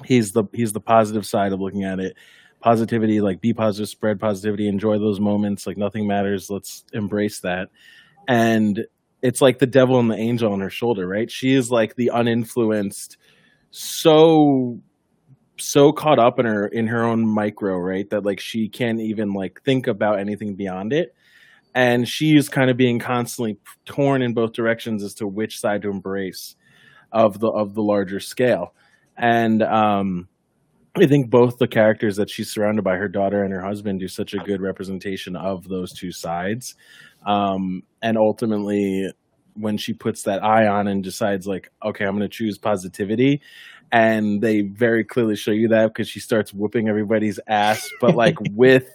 [0.03, 2.15] he's the he's the positive side of looking at it.
[2.61, 6.49] Positivity, like be positive, spread positivity, enjoy those moments, like nothing matters.
[6.49, 7.69] Let's embrace that.
[8.27, 8.85] And
[9.21, 11.29] it's like the devil and the angel on her shoulder, right?
[11.29, 13.17] She is like the uninfluenced,
[13.71, 14.79] so
[15.57, 18.09] so caught up in her in her own micro, right?
[18.09, 21.15] That like she can't even like think about anything beyond it.
[21.73, 25.81] And she is kind of being constantly torn in both directions as to which side
[25.81, 26.55] to embrace
[27.11, 28.73] of the of the larger scale.
[29.17, 30.27] And um
[30.97, 34.07] I think both the characters that she's surrounded by, her daughter and her husband, do
[34.07, 36.75] such a good representation of those two sides.
[37.25, 39.11] Um, and ultimately,
[39.55, 43.41] when she puts that eye on and decides, like, okay, I'm going to choose positivity,
[43.95, 48.35] and they very clearly show you that because she starts whooping everybody's ass, but like
[48.51, 48.89] with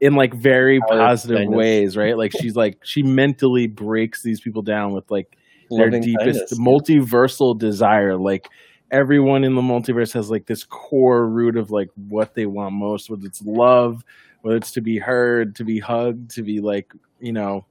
[0.00, 2.18] in like very oh, Power, positive ways, right?
[2.18, 5.36] Like she's like she mentally breaks these people down with like
[5.70, 6.58] their Loving deepest kindness.
[6.58, 8.48] multiversal desire like
[8.90, 13.08] everyone in the multiverse has like this core root of like what they want most,
[13.08, 14.02] whether it's love,
[14.42, 17.64] whether it's to be heard, to be hugged, to be like you know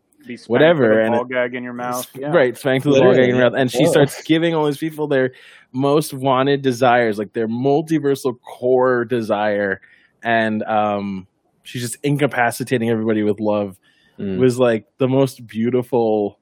[0.47, 2.09] Whatever, with and ball it- gag in your mouth.
[2.15, 2.31] Yeah.
[2.31, 3.89] right spanked with a ball gag in her mouth, and she yeah.
[3.89, 5.31] starts giving all these people their
[5.71, 9.81] most wanted desires, like their multiversal core desire,
[10.23, 11.27] and um,
[11.63, 13.79] she's just incapacitating everybody with love.
[14.19, 14.37] Mm.
[14.37, 16.37] Was like the most beautiful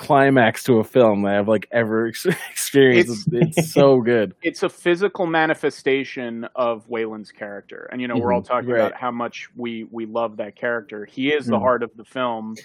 [0.00, 3.28] climax to a film that I've like ever ex- experienced.
[3.32, 4.34] It's, it's so good.
[4.42, 8.72] it's a physical manifestation of Wayland's character, and you know we're all talking Mm-hmm.
[8.72, 8.86] Right.
[8.88, 11.04] about how much we we love that character.
[11.04, 11.60] He is the Mhm.
[11.60, 12.56] heart of the film,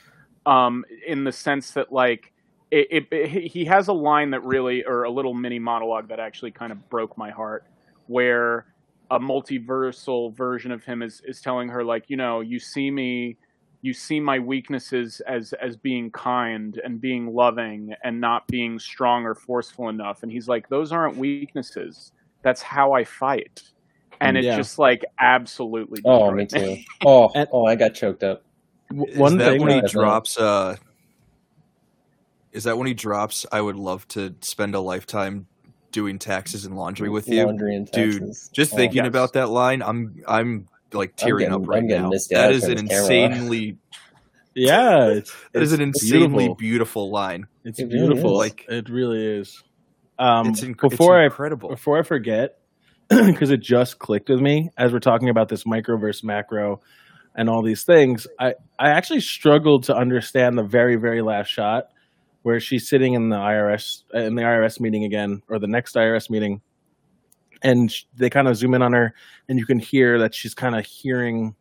[0.46, 2.32] um, in the sense that like
[2.72, 6.20] it, it, it- he has a line that really, or a little mini monologue that
[6.20, 7.66] actually kind of broke my heart,
[8.08, 8.66] where
[9.12, 13.38] a multiversal version of him is is telling her like you know you see me
[13.86, 19.24] you see my weaknesses as as being kind and being loving and not being strong
[19.26, 23.62] or forceful enough and he's like those aren't weaknesses that's how i fight
[24.22, 24.56] and it's Yeah.
[24.58, 26.78] just like absolutely Oh, me too.
[27.06, 28.44] Oh, And- oh, I got choked up.
[29.10, 30.38] Is One that thing when he that- drops?
[30.40, 30.78] Uh,
[32.54, 33.46] is that when he drops?
[33.52, 35.48] I would love to spend a lifetime
[35.92, 38.32] doing taxes and laundry with you, Laundry and dude.
[38.54, 38.78] Just Oh.
[38.78, 39.08] thinking Yes.
[39.08, 42.10] about that line, I'm I'm like tearing getting- up right now.
[42.10, 43.78] misty That eyes is from an insanely
[44.56, 46.56] yeah, it's, that is an insanely beautiful.
[46.56, 47.46] beautiful line.
[47.66, 48.32] It's It beautiful.
[48.42, 48.50] is.
[48.52, 49.62] Like it really is.
[50.18, 52.58] Um, It's, inc- before it's I before I forget,
[53.10, 56.80] because it just clicked with me as we're talking about this micro versus macro
[57.36, 58.28] and all these things.
[58.40, 61.86] I I actually struggled to understand the very very last shot
[62.44, 66.30] where she's sitting in the IRS in the IRS meeting again or the next IRS
[66.30, 66.62] meeting,
[67.62, 69.14] and they kind of zoom in on her,
[69.50, 71.56] and you can hear that she's kind of hearing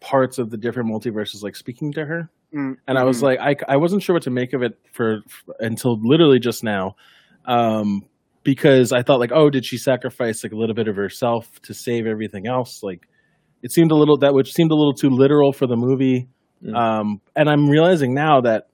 [0.00, 3.22] parts of the different multiverses like speaking to her Mm, and I was mhm.
[3.22, 6.62] like, I, I wasn't sure what to make of it for, for until literally just
[6.62, 6.94] now,
[7.46, 8.02] um,
[8.44, 11.74] because I thought like, oh, did she sacrifice like a little bit of herself to
[11.74, 12.82] save everything else?
[12.82, 13.08] Like,
[13.62, 16.28] it seemed a little that which seemed a little too literal for the movie,
[16.64, 16.74] Mm.
[16.76, 18.68] um, and I'm realizing now that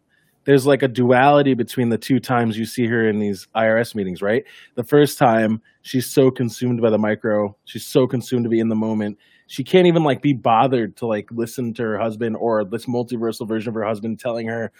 [0.45, 4.23] there's like a duality between the two times you see her in these IRS meetings.
[4.23, 8.61] Right, the first time she's so consumed by the micro, she's so consumed to be
[8.61, 9.19] in the moment
[9.51, 13.49] she can't even like be bothered to like listen to her husband or this multiversal
[13.49, 14.71] version of her husband telling her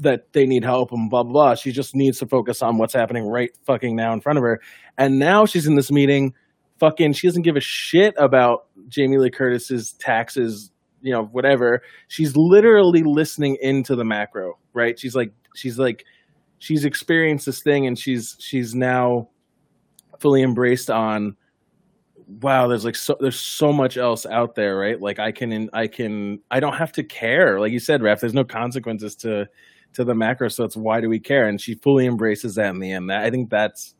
[0.00, 1.54] that they need help and blah blah blah.
[1.54, 4.60] She just needs to focus on what's happening right fucking now in front of her.
[4.98, 6.34] And now she's in this meeting,
[6.80, 11.82] fucking she doesn't give a shit about Jamie Lee Curtis's taxes, you know, whatever.
[12.08, 14.98] She's literally listening into the macro, right?
[14.98, 16.04] She's like she's like
[16.58, 19.28] she's experienced this thing and she's she's now
[20.18, 21.34] fully embraced on
[22.42, 25.00] wow there's like so there's so much else out there right?
[25.00, 27.58] Like i can i can i don't have to care.
[27.60, 29.46] Like you said ref there's no consequences to
[29.94, 31.48] to the macro so it's why do we care?
[31.48, 33.10] And she fully embraces that in the end.
[33.10, 33.94] That i think that's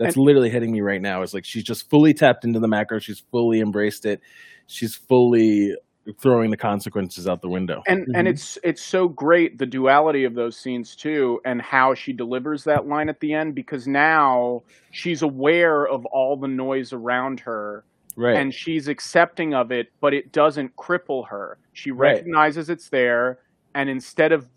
[0.00, 2.98] that's literally hitting me right now is like she's just fully tapped into the macro.
[2.98, 4.22] She's fully embraced it.
[4.66, 5.76] She's fully
[6.18, 7.82] throwing the consequences out the window.
[7.86, 8.30] And and Mhm.
[8.30, 12.86] it's it's so great the duality of those scenes too and how she delivers that
[12.86, 17.84] line at the end because now she's aware of all the noise around her
[18.16, 18.36] right.
[18.36, 21.58] and she's accepting of it but it doesn't cripple her.
[21.72, 22.14] She Right.
[22.14, 23.38] recognizes it's there
[23.74, 24.48] and instead of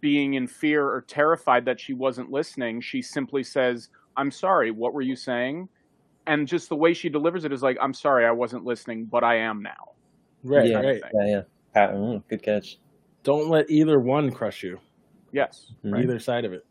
[0.00, 4.92] being in fear or terrified that she wasn't listening she simply says i'm sorry what
[4.92, 5.68] were you saying?
[6.26, 9.24] And just the way she delivers it is like i'm sorry i wasn't listening but
[9.24, 9.92] i am now
[10.42, 11.42] right yeah, right yeah, yeah.
[11.74, 12.78] Pat, mm, good catch.
[13.22, 14.78] don't let either one crush you
[15.32, 16.02] yes Right.
[16.04, 16.64] either side of it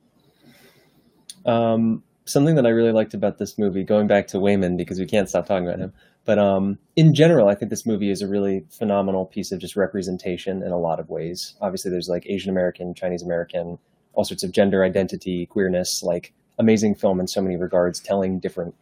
[1.46, 5.06] Um, something that I really liked about this movie, going back to Waymond because we
[5.06, 5.94] can't stop talking about him,
[6.26, 9.76] but um, in general, I think this movie is a really phenomenal piece of just
[9.76, 11.56] representation in a lot of ways.
[11.62, 13.80] Obviously, there's like Asian American, Chinese American,
[14.14, 18.76] all sorts of gender identity, queerness, like amazing film in so many regards, telling different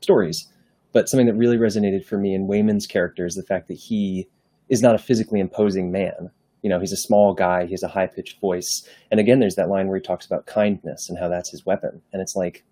[0.00, 0.51] stories.
[0.92, 4.28] But something that really resonated for me in Waymond's character is the fact that he
[4.68, 6.30] is not a physically imposing man.
[6.62, 8.86] You know, he's a small guy, he has a high pitched voice.
[9.10, 12.00] And again, there's that line where he talks about kindness and how that's his weapon.
[12.12, 12.64] And it's like,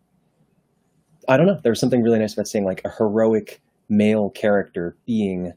[1.28, 4.96] I don't know, there was something really nice about seeing like a heroic male character
[5.06, 5.52] being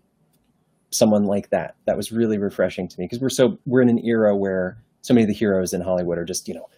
[0.89, 1.76] someone like that.
[1.86, 5.13] That was really refreshing to me because we're so, we're in an era where so
[5.13, 6.69] many of the heroes in Hollywood are just, you know,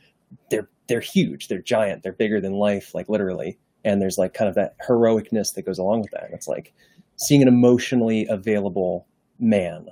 [0.50, 3.58] they're, they're huge, they're giant, they're bigger than life, like literally.
[3.86, 6.26] And there's like kind of that heroicness that goes along with that.
[6.26, 6.74] And it's like
[7.18, 9.08] seeing an emotionally available
[9.40, 9.88] man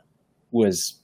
[0.51, 0.99] was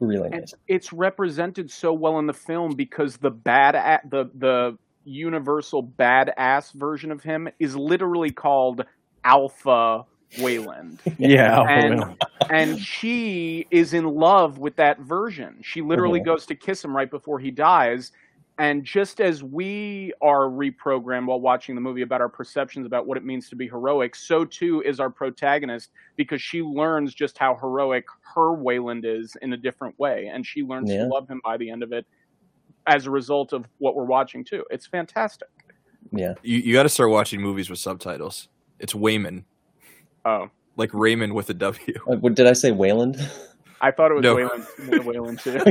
[0.00, 0.54] really and nice.
[0.68, 6.72] it's represented so well in the film because the bad a- the the universal badass
[6.74, 8.84] version of him is literally called
[9.24, 10.04] Alpha
[10.40, 11.00] Wayland.
[11.18, 12.16] yeah and
[12.50, 15.58] and she is in love with that version.
[15.62, 16.24] She literally Mhm.
[16.26, 18.12] goes to kiss him right before he dies
[18.58, 23.16] And just as we are reprogrammed while watching the movie about our perceptions about what
[23.18, 27.56] it means to be heroic, so too is our protagonist because she learns just how
[27.56, 30.30] heroic her Wayland is in a different way.
[30.32, 30.98] And she learns Yeah.
[30.98, 32.06] to love him by the end of it
[32.86, 34.64] as a result of what we're watching too.
[34.70, 35.48] It's fantastic.
[36.12, 36.34] Yeah.
[36.42, 38.48] You you got to start watching movies with subtitles.
[38.78, 39.44] It's Waymond,
[40.24, 41.94] Oh, like Raymond with a W.
[42.08, 42.70] Uh, what did I say?
[42.70, 43.16] Wayland?
[43.84, 44.34] I thought it was No.
[44.36, 44.66] Wayland,
[45.04, 45.58] Wayland too.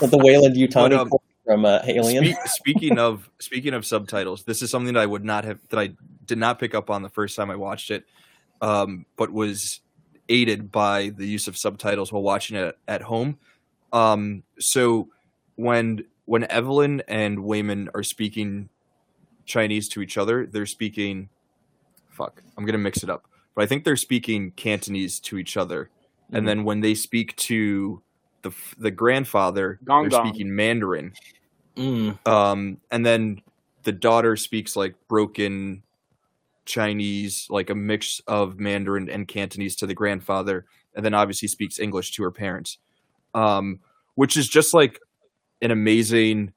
[0.00, 1.10] The Weyland-Yutani um,
[1.44, 2.24] from uh, Alien.
[2.24, 5.78] Speak, speaking of speaking of subtitles, this is something that I would not have that
[5.78, 5.90] I
[6.26, 8.04] did not pick up on the first time I watched it,
[8.60, 9.80] um, but was
[10.28, 13.38] aided by the use of subtitles while watching it at home.
[13.92, 15.08] Um, so
[15.56, 18.68] when when Evelyn and Waymond are speaking
[19.46, 21.28] Chinese to each other, they're speaking.
[22.10, 23.24] Fuck, I'm gonna mix it up,
[23.56, 25.90] but I think they're speaking Cantonese to each other,
[26.32, 28.02] and then when they speak to
[28.42, 30.28] the the grandfather, Gong they're gong.
[30.28, 31.12] speaking Mandarin
[31.76, 32.18] Mm.
[32.26, 33.40] um and then
[33.84, 35.82] the daughter speaks like broken
[36.66, 40.66] chinese like a mix of mandarin and cantonese to the grandfather
[40.96, 42.78] and then obviously speaks english to her parents
[43.34, 43.78] um
[44.16, 44.98] which is just like
[45.62, 46.52] an amazing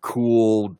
[0.00, 0.76] cool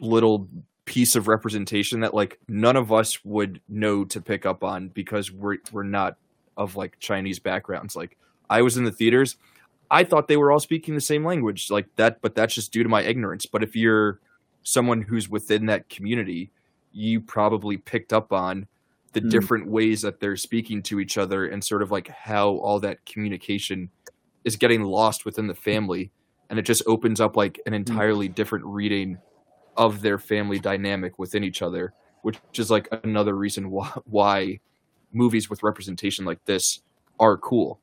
[0.00, 0.48] little
[0.86, 5.30] piece of representation that like none of us would know to pick up on because
[5.30, 6.16] we're we're not
[6.56, 8.16] of like chinese backgrounds like
[8.50, 9.36] i was in the theaters
[9.90, 12.82] I thought they were all speaking the same language like that, but that's just due
[12.82, 13.46] to my ignorance.
[13.46, 14.20] But if you're
[14.62, 16.50] someone who's within that community,
[16.92, 18.66] you probably picked up on
[19.12, 19.28] the Hmm.
[19.28, 23.04] different ways that they're speaking to each other and sort of like how all that
[23.06, 23.88] communication
[24.44, 26.10] is getting lost within the family.
[26.50, 29.18] And it just opens up like an entirely different reading
[29.76, 34.60] of their family dynamic within each other, which is like another reason why, why
[35.12, 36.80] movies with representation like this
[37.18, 37.80] are cool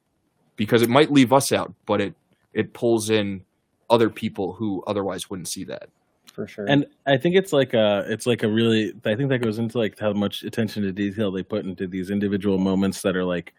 [0.56, 2.14] because it might leave us out, but it
[2.54, 3.44] it pulls in
[3.90, 5.90] other people who otherwise wouldn't see that.
[6.34, 6.66] for sure.
[6.68, 9.78] And I think it's like a it's like a really I think that goes into
[9.78, 13.54] like how much attention to detail they put into these individual moments that are like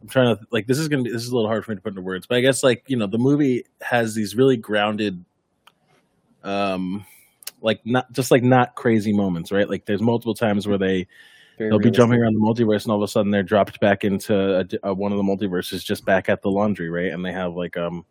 [0.00, 1.76] I'm trying to like this is gonna be this is a little hard for me
[1.76, 4.56] to put into words, but I guess like you know the movie has these really
[4.56, 5.24] grounded,
[6.44, 7.04] um,
[7.60, 9.68] like not just like not crazy moments, right?
[9.68, 11.08] Like there's multiple times where they
[11.58, 14.04] Very they'll be jumping around the multiverse and all of a sudden they're dropped back
[14.04, 17.12] into a uh, one of the multiverses just back at the laundry right?
[17.12, 18.04] And they have like um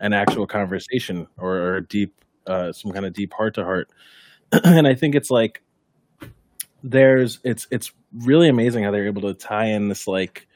[0.00, 2.14] an actual conversation or, or a deep
[2.46, 3.88] uh some kind of deep heart to heart.
[4.64, 5.62] And i think it's like
[6.82, 7.92] there's it's it's
[8.24, 10.46] really amazing how they're able to tie in this like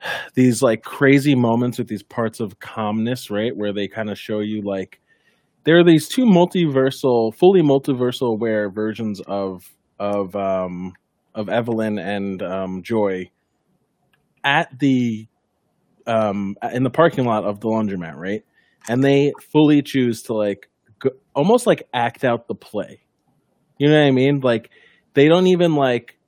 [0.34, 3.56] these like crazy moments with these parts of calmness right?
[3.56, 5.00] Where they kind of show you like
[5.64, 10.94] there are these two multiversal fully multiversal aware versions of of um
[11.34, 13.30] of Evelyn and um Joy
[14.42, 15.26] at the
[16.06, 18.44] um in the parking lot of the laundromat, right?
[18.88, 23.00] And they fully choose to like go, almost like act out the play.
[23.78, 24.40] You know what I mean?
[24.40, 24.70] Like
[25.14, 26.18] they don't even like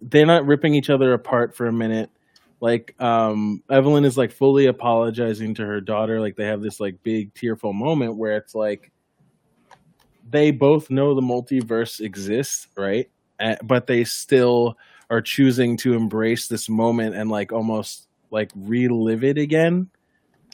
[0.00, 2.10] they're not ripping each other apart for a minute.
[2.60, 7.02] Like um Evelyn is like fully apologizing to her daughter like they have this like
[7.02, 8.90] big tearful moment where it's like
[10.30, 13.10] they both know the multiverse exists, right?
[13.62, 14.76] But they still
[15.10, 19.90] are choosing to embrace this moment and like almost like relive it again.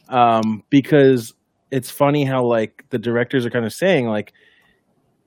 [0.09, 1.35] Um, because
[1.71, 4.33] it's funny how like the directors are kind of saying like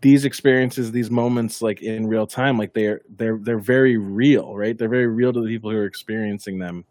[0.01, 4.77] these experiences, these moments, like in real time, like they're they're they're very real, right?
[4.77, 6.85] They're very real to the people who are experiencing them.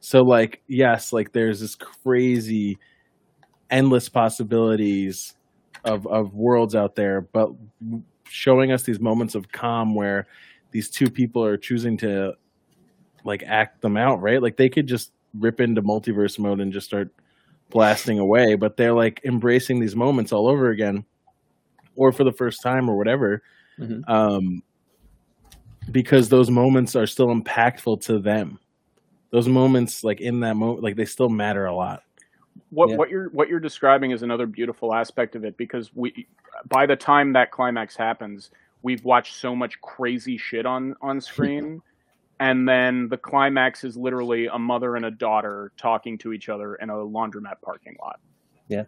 [0.00, 2.78] So like yes, like there's this crazy,
[3.70, 5.34] endless possibilities
[5.84, 7.50] of of worlds out there, but
[8.28, 10.26] showing us these moments of calm where
[10.70, 12.34] these two people are choosing to
[13.24, 14.42] like act them out, right?
[14.42, 17.10] Like they could just rip into multiverse mode and just start
[17.70, 21.04] blasting away, but they're like embracing these moments all over again,
[21.96, 23.42] or for the first time, or whatever.
[23.78, 24.08] Mhm.
[24.08, 24.62] Um,
[25.90, 28.58] because those moments are still impactful to them.
[29.30, 32.02] Those moments, like in that moment, like they still matter a lot.
[32.70, 32.96] What Yeah.
[32.96, 36.26] what you're what you're describing is another beautiful aspect of it because we
[36.68, 38.50] by the time that climax happens
[38.82, 41.80] we've watched so much crazy shit on on screen
[42.40, 46.74] and then the climax is literally a mother and a daughter talking to each other
[46.76, 48.20] in a laundromat parking lot
[48.68, 48.84] Yeah.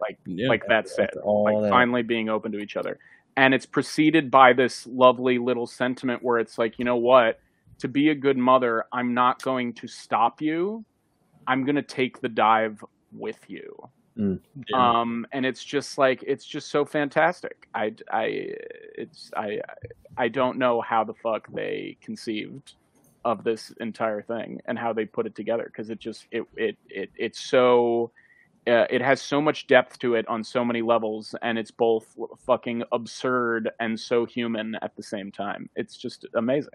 [0.49, 1.71] like that's it After all like that.
[1.71, 2.99] finally being open to each other
[3.37, 7.39] and it's preceded by this lovely little sentiment where it's like you know what
[7.79, 10.85] to be a good mother i'm not going to stop you
[11.47, 12.83] i'm going to take the dive
[13.19, 13.75] with you
[14.19, 14.41] Mm.
[14.71, 15.01] Yeah.
[15.01, 18.25] um and it's just like it's just so fantastic i i
[18.97, 19.61] it's i
[20.17, 22.73] i don't know how the fuck they conceived
[23.27, 26.79] of this entire thing and how they put it together because it just it it,
[26.89, 28.11] it it's so
[28.67, 32.17] uh, it has so much depth to it on so many levels, and it's both
[32.45, 35.71] fucking absurd and so human at the same time.
[35.77, 36.73] It's just amazing.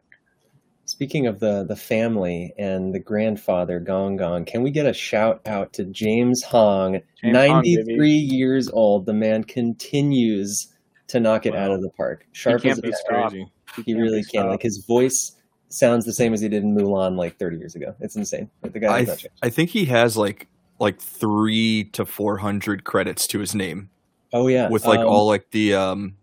[0.86, 5.42] Speaking of the the family and the grandfather Gong Gong, can we get a shout
[5.46, 8.10] out to James Hong, James 93 baby.
[8.10, 9.06] years old.
[9.06, 10.68] The man continues
[11.08, 12.26] to knock it out of the park.
[12.32, 13.52] Sharp can't as a be That's crazy.
[13.76, 14.48] He can't really can.
[14.48, 15.34] Like his voice
[15.70, 17.96] sounds the same as he did in Mulan like 30 years ago.
[18.02, 18.50] It's insane.
[18.62, 19.40] Like the guy I has not changed.
[19.42, 20.48] I think he has like
[20.80, 23.90] like three to four hundred credits to his name
[24.34, 26.16] Oh yeah, with like Um, all like the um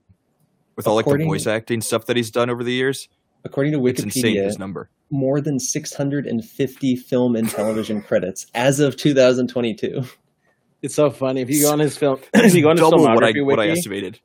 [0.77, 3.09] with all like the voice acting stuff that he's done over the years.
[3.45, 4.91] According to It's insane Wikipedia, his number.
[5.11, 10.03] more than 650 film and television credits as of 2022.
[10.83, 12.21] It's so funny if you go on his film.
[12.35, 14.21] if you go on his Double what I filmography what I estimated.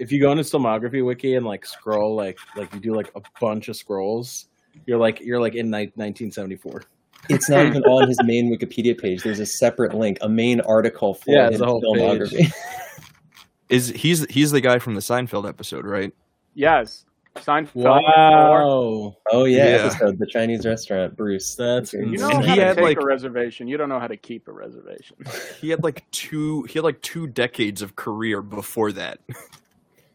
[0.00, 3.12] if you go on his filmography wiki and like scroll like like you do like
[3.14, 4.48] a bunch of scrolls,
[4.86, 6.82] you're like you're like in ni- 1974.
[7.30, 9.22] It's not even on his main Wikipedia page.
[9.22, 12.52] There's a separate link, a main article for Yeah, it's his a whole filmography.
[13.70, 16.12] Is he's he's the guy from the Seinfeld episode, right?
[16.54, 17.06] Yes,
[17.36, 17.74] Seinfeld.
[17.84, 19.84] Wow, Oh yeah, Yeah.
[19.86, 21.54] episode the Chinese restaurant, Bruce.
[21.56, 22.04] That's Okay.
[22.08, 23.66] You know And how he to had, take like- a reservation.
[23.66, 25.16] You don't know how to keep a reservation.
[25.60, 29.18] He had like two he had like two decades of career before that.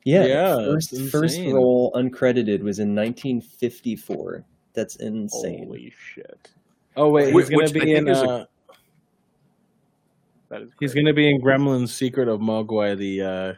[0.06, 4.46] Yeah, Yeah, first first role uncredited was in 1954.
[4.74, 5.66] That's insane.
[5.66, 6.52] Holy shit!
[6.96, 8.08] Oh wait, he's gonna which be in.
[8.08, 8.46] is a- Uh,
[10.50, 10.70] That is.
[10.80, 13.54] he's gonna be in Gremlins: Secret of Mogwai, the uh,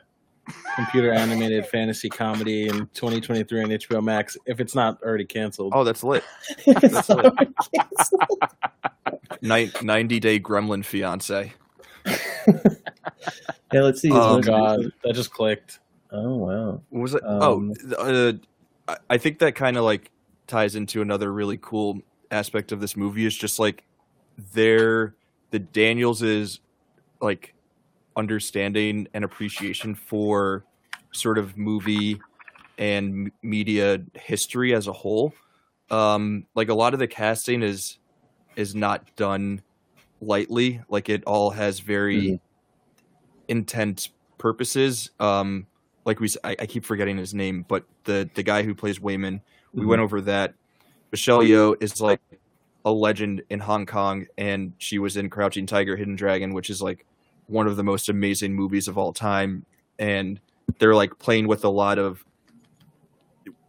[0.75, 4.37] computer animated fantasy comedy in 2023 on HBO Max.
[4.45, 5.73] If it's not already canceled.
[5.75, 6.23] Oh, that's lit.
[6.65, 7.33] It's lit.
[9.41, 11.53] not- 90 day gremlin fiance.
[12.05, 12.17] yeah,
[13.71, 14.09] let's see.
[14.09, 15.79] his Oh, god, that just clicked.
[16.11, 16.81] Oh wow.
[16.89, 17.23] What was it?
[17.25, 18.33] Um, oh, uh,
[18.87, 20.11] I- I think that kind of like
[20.47, 21.99] ties into another really cool
[22.31, 23.83] aspect of this movie is just like
[24.53, 25.15] their
[25.51, 26.59] the Daniels is
[27.21, 27.53] like
[28.15, 30.63] understanding and appreciation for
[31.11, 32.19] sort of movie
[32.77, 35.33] and m- media history as a whole.
[35.89, 37.97] Um, like a lot of the casting is
[38.55, 39.61] is not done
[40.21, 40.81] lightly.
[40.89, 42.39] Like it all has very Mhm.
[43.47, 45.09] intense purposes.
[45.19, 45.67] Um,
[46.05, 49.41] like we, I keep forgetting his name, but the the guy who plays Waymond,
[49.73, 50.55] we went over that.
[51.11, 52.19] Michelle Yeoh is like
[52.85, 56.81] a legend in Hong Kong, and she was in Crouching Tiger, Hidden Dragon, which is
[56.81, 57.05] like
[57.51, 59.65] one of the most amazing movies of all time.
[59.99, 60.39] And
[60.79, 62.25] they're like playing with a lot of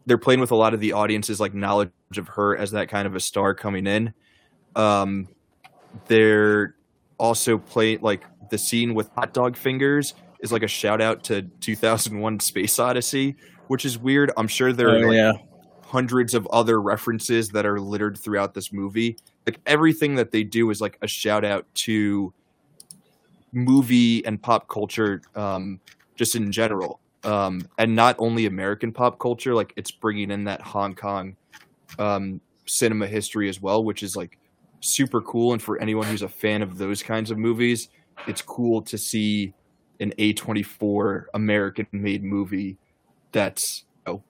[0.07, 3.07] they're playing with a lot of the audience's like knowledge of her as that kind
[3.07, 4.13] of a star coming in.
[4.75, 5.29] Um,
[6.07, 6.75] they're
[7.19, 11.43] also playing like the scene with hot dog fingers is like a shout out to
[11.61, 13.37] 2001 Space Odyssey,
[13.69, 14.33] which is weird.
[14.37, 15.41] I'm sure there are Oh like
[15.93, 19.17] hundreds of other references that are littered throughout this movie.
[19.47, 22.33] Like everything that they do is like a shout out to
[23.53, 25.81] movie and pop culture, um,
[26.17, 29.55] just in general, um, and not only American pop culture.
[29.55, 31.37] Like it's bringing in that Hong Kong
[31.99, 34.39] um, cinema history as well, which is like
[34.81, 35.53] super cool.
[35.53, 37.89] And for anyone who's a fan of those kinds of movies,
[38.27, 39.55] it's cool to see
[40.01, 42.77] an A24 American made movie
[43.31, 44.23] that's you know,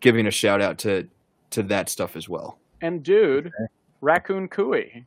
[0.00, 1.08] giving a shout out to
[1.50, 2.58] to that stuff as well.
[2.80, 3.52] And dude,
[4.02, 5.04] Racacoonie.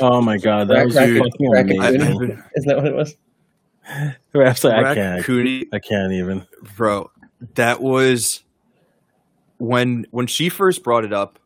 [0.00, 2.42] Oh my god, that Rack- was Rack- fucking Rack- amazing.
[2.56, 3.16] Isn't that what it was?
[4.34, 5.18] Absolutely, I can't.
[5.18, 6.46] Raccoon, I can't even.
[6.76, 7.10] bro,
[7.54, 8.42] that was
[9.58, 11.38] when when she first brought it up,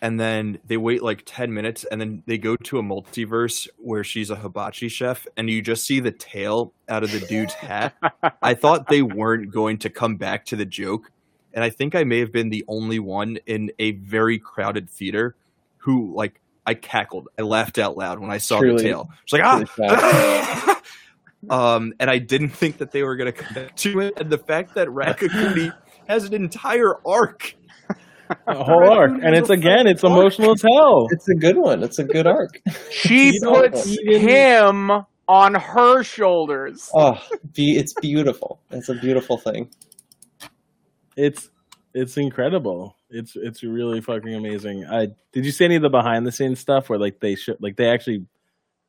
[0.00, 4.04] and then they wait like ten minutes, and then they go to a multiverse where
[4.04, 7.94] she's a hibachi chef, and you just see the tail out of the dude's hat.
[8.42, 11.10] I thought they weren't going to come back to the joke,
[11.52, 15.34] and I think I may have been the only one in a very crowded theater
[15.78, 19.10] who like I cackled, I laughed out loud when I saw Truly- the tail.
[19.22, 19.64] It's like ah.
[19.64, 20.76] truly
[21.50, 24.28] um, and I didn't think that they were going to come back to it, and
[24.28, 25.74] the fact that Racacoonie
[26.08, 27.54] has an entire arc.
[28.46, 31.06] A whole arc, and it's again, it's emotional as hell.
[31.10, 31.82] It's a good one.
[31.82, 32.60] It's a good arc.
[32.90, 34.90] She puts him
[35.26, 36.90] on her shoulders.
[36.94, 37.18] Oh,
[37.54, 38.60] be, it's beautiful.
[38.70, 39.70] It's a beautiful thing.
[41.16, 41.48] It's
[42.00, 42.96] it's incredible.
[43.10, 44.84] It's it's really fucking amazing.
[44.86, 47.56] I did you see any of the behind the scenes stuff where like they should
[47.60, 48.24] like they actually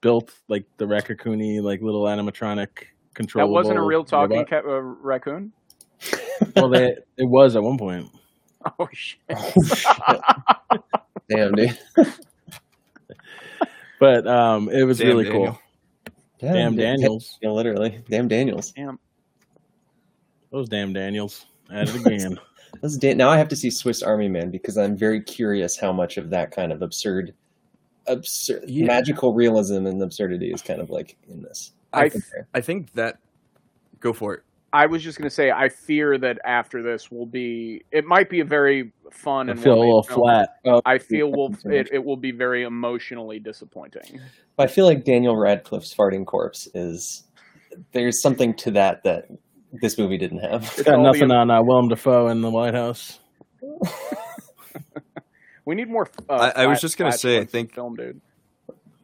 [0.01, 2.69] built like the Racacoonie like little animatronic
[3.13, 3.47] control.
[3.47, 5.51] That wasn't a real talking ca- uh, raccoon.
[6.55, 8.09] well, they, it was at one point.
[8.77, 9.21] Oh shit!
[11.29, 11.77] Damn, dude.
[14.01, 15.45] But um, it was Damn, really Daniel.
[15.53, 15.59] cool.
[16.39, 18.01] Damn Daniels, Yeah, literally.
[18.09, 18.71] Damn Daniels.
[18.71, 18.99] Damn.
[20.51, 22.39] those damn Daniels at it again.
[22.81, 25.77] This is Dan- now I have to see Swiss Army Man because I'm very curious
[25.77, 27.33] how much of that kind of absurd
[28.07, 28.85] absurd Yeah.
[28.85, 31.73] magical realism and absurdity is kind of like in this.
[31.93, 32.23] I I think.
[32.55, 33.17] I think that
[33.99, 34.43] go for it.
[34.71, 37.83] I was just gonna say, I fear that after this will be.
[37.91, 40.21] It might be a very fun I and feel a little film.
[40.21, 40.49] flat.
[40.65, 44.19] Oh, I feel will it, it will be very emotionally disappointing.
[44.59, 47.23] I feel like Daniel Radcliffe's farting corpse is
[47.93, 49.25] there's something to that that
[49.71, 50.63] this movie didn't have.
[50.63, 53.19] It's got nothing on uh, Willem Dafoe in the Lighthouse.
[55.65, 56.09] We need more.
[56.27, 58.19] Uh, I- I was just gonna say, I think- film, dude.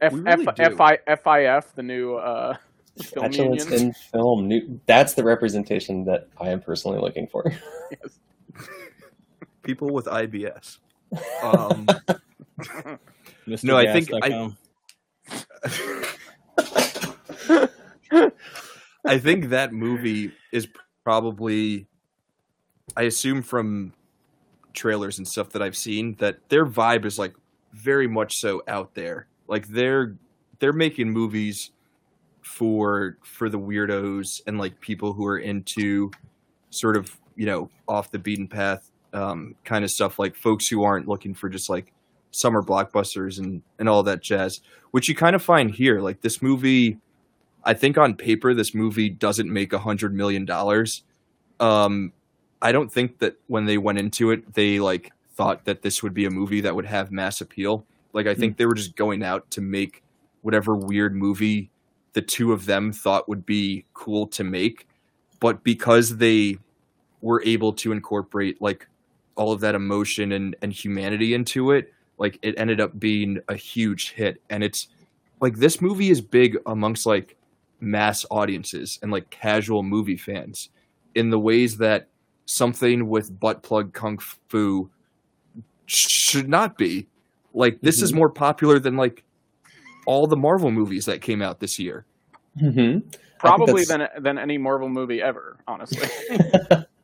[0.00, 0.62] F, We F, really do.
[0.64, 2.56] F, I, FIF, the new uh,
[3.00, 3.82] film Flatulence union.
[3.88, 4.48] in film.
[4.48, 7.44] New, that's the representation that I am personally looking for.
[7.92, 8.18] Yes.
[9.62, 10.78] People with IBS.
[11.44, 11.86] Um,
[13.46, 13.62] Mr.
[13.62, 14.56] No, I think I- Gas.com.
[19.06, 20.68] I think that movie is
[21.04, 21.86] probably,
[22.96, 23.92] I assume from
[24.72, 27.34] trailers and stuff that I've seen that their vibe is like
[27.72, 29.26] very much so out there.
[29.48, 30.16] Like they're
[30.58, 31.70] they're making movies
[32.42, 36.10] for for the weirdos and like people who are into
[36.70, 40.18] sort of you know off the beaten path um, kind of stuff.
[40.18, 41.92] Like folks who aren't looking for just like
[42.30, 46.00] summer blockbusters and and all that jazz, which you kind of find here.
[46.00, 46.98] Like this movie.
[47.66, 51.02] I think on paper this movie doesn't make a hundred million dollars.
[51.60, 52.12] Um,
[52.62, 56.14] I don't think that when they went into it, they like thought that this would
[56.14, 57.84] be a movie that would have mass appeal.
[58.12, 60.02] Like I think they were just going out to make
[60.42, 61.70] whatever weird movie
[62.14, 64.88] the two of them thought would be cool to make.
[65.38, 66.56] But because they
[67.20, 68.88] were able to incorporate like
[69.34, 73.54] all of that emotion and, and humanity into it, like it ended up being a
[73.54, 74.40] huge hit.
[74.48, 74.88] And it's
[75.42, 77.35] like this movie is big amongst like
[77.80, 80.70] mass audiences and like casual movie fans
[81.14, 82.08] in the ways that
[82.46, 84.18] something with butt plug kung
[84.48, 84.90] fu
[85.86, 87.08] should not be.
[87.54, 89.24] Like this is more popular than like
[90.06, 92.04] all the Marvel movies that came out this year.
[92.58, 92.98] hmm
[93.38, 96.08] Probably than than any Marvel movie ever, honestly.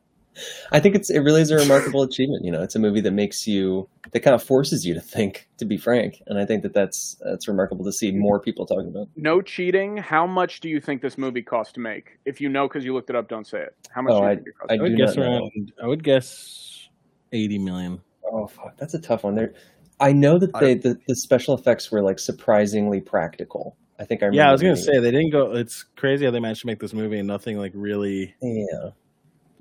[0.71, 2.43] I think it's it really is a remarkable achievement.
[2.43, 5.47] You know, it's a movie that makes you that kind of forces you to think.
[5.59, 8.87] To be frank, and I think that that's that's remarkable to see more people talking
[8.89, 9.07] about.
[9.15, 9.97] no cheating.
[9.97, 12.17] How much do you think this movie cost to make?
[12.25, 13.75] If you know because you looked it up, don't say it.
[13.93, 14.71] How much Oh, do you I- think it cost?
[14.71, 15.71] I I would guess around.
[15.81, 16.89] I would guess
[17.31, 18.01] eighty million.
[18.31, 19.35] Oh fuck, that's a tough one.
[19.35, 19.53] There,
[19.99, 23.77] I know that they the, the special effects were like surprisingly practical.
[23.99, 24.43] I think I remember.
[24.43, 25.51] Yeah, I was gonna reading say they didn't go.
[25.53, 28.33] It's crazy how they managed to make this movie and nothing like really.
[28.41, 28.67] it.
[28.73, 28.89] Yeah.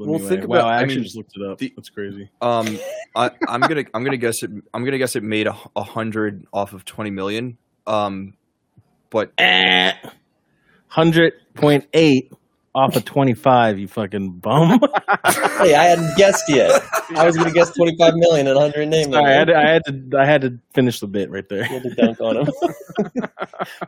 [0.05, 1.59] Blew Well, me think about- Wow, I I actually mean, just looked it up.
[1.59, 2.31] the- That's crazy.
[2.41, 2.79] Um,
[3.17, 6.45] I, I'm gonna I'm gonna guess it I'm gonna guess it made a, a hundred
[6.53, 7.59] off of twenty million.
[7.87, 8.35] Um,
[9.11, 9.33] but
[10.89, 12.31] Hundred point eight
[12.75, 13.79] off of twenty five.
[13.79, 14.81] You fucking bum.
[15.63, 16.83] Hey, I hadn't guessed yet.
[17.15, 19.13] I was gonna guess twenty five million and 108 million.
[19.13, 20.19] Sorry, I had, to, I had to.
[20.19, 21.59] I had to finish the bit right there.
[21.61, 22.47] You had to dunk on him.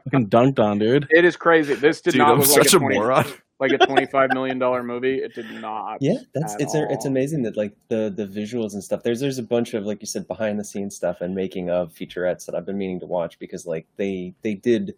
[0.05, 1.09] Fucking dunked on, dude.
[1.11, 1.75] It is crazy.
[1.75, 3.25] This did dude, not I'm look like such a, a 20, moron.
[3.71, 5.17] Like a twenty-five million dollar movie.
[5.17, 5.99] It did not.
[6.01, 9.03] Yeah, that's at it's a, it's amazing that like the the visuals and stuff.
[9.03, 11.93] There's there's a bunch of like you said behind the scenes stuff and making of
[11.93, 14.95] featurettes that I've been meaning to watch because like they they did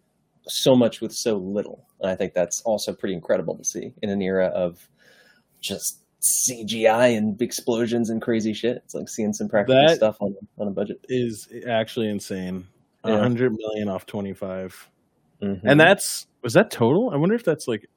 [0.47, 1.85] so much with so little.
[2.01, 4.87] And I think that's also pretty incredible to see in an era of
[5.59, 8.77] just CGI and explosions and crazy shit.
[8.77, 11.03] It's like seeing some practical That- stuff on on a budget.
[11.09, 12.65] Is actually insane.
[13.03, 13.19] A Yeah.
[13.19, 14.89] hundred million off twenty five,
[15.41, 15.61] Mhm.
[15.63, 17.09] and that's was that total?
[17.11, 17.87] I wonder if that's like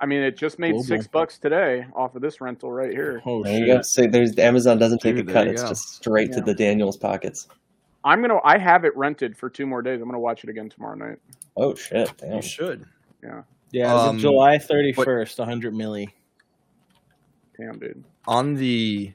[0.00, 0.84] I mean, it just made Global.
[0.84, 3.20] six bucks today off of this rental right here.
[3.26, 3.76] oh there you shit.
[3.76, 3.82] go.
[3.82, 5.48] So there's Amazon doesn't take Dude, a cut.
[5.48, 5.68] It's go.
[5.70, 7.48] just straight to the Daniels pockets.
[8.04, 8.38] I'm gonna.
[8.44, 10.00] I have it rented for two more days.
[10.00, 11.18] I'm gonna watch it again tomorrow night.
[11.56, 12.12] Oh shit!
[12.18, 12.36] Damn.
[12.36, 12.84] You should.
[13.22, 13.42] Yeah,
[13.72, 15.36] it's Um, July thirty first.
[15.38, 16.08] hundred milli.
[17.58, 18.04] Damn, dude.
[18.26, 19.12] on the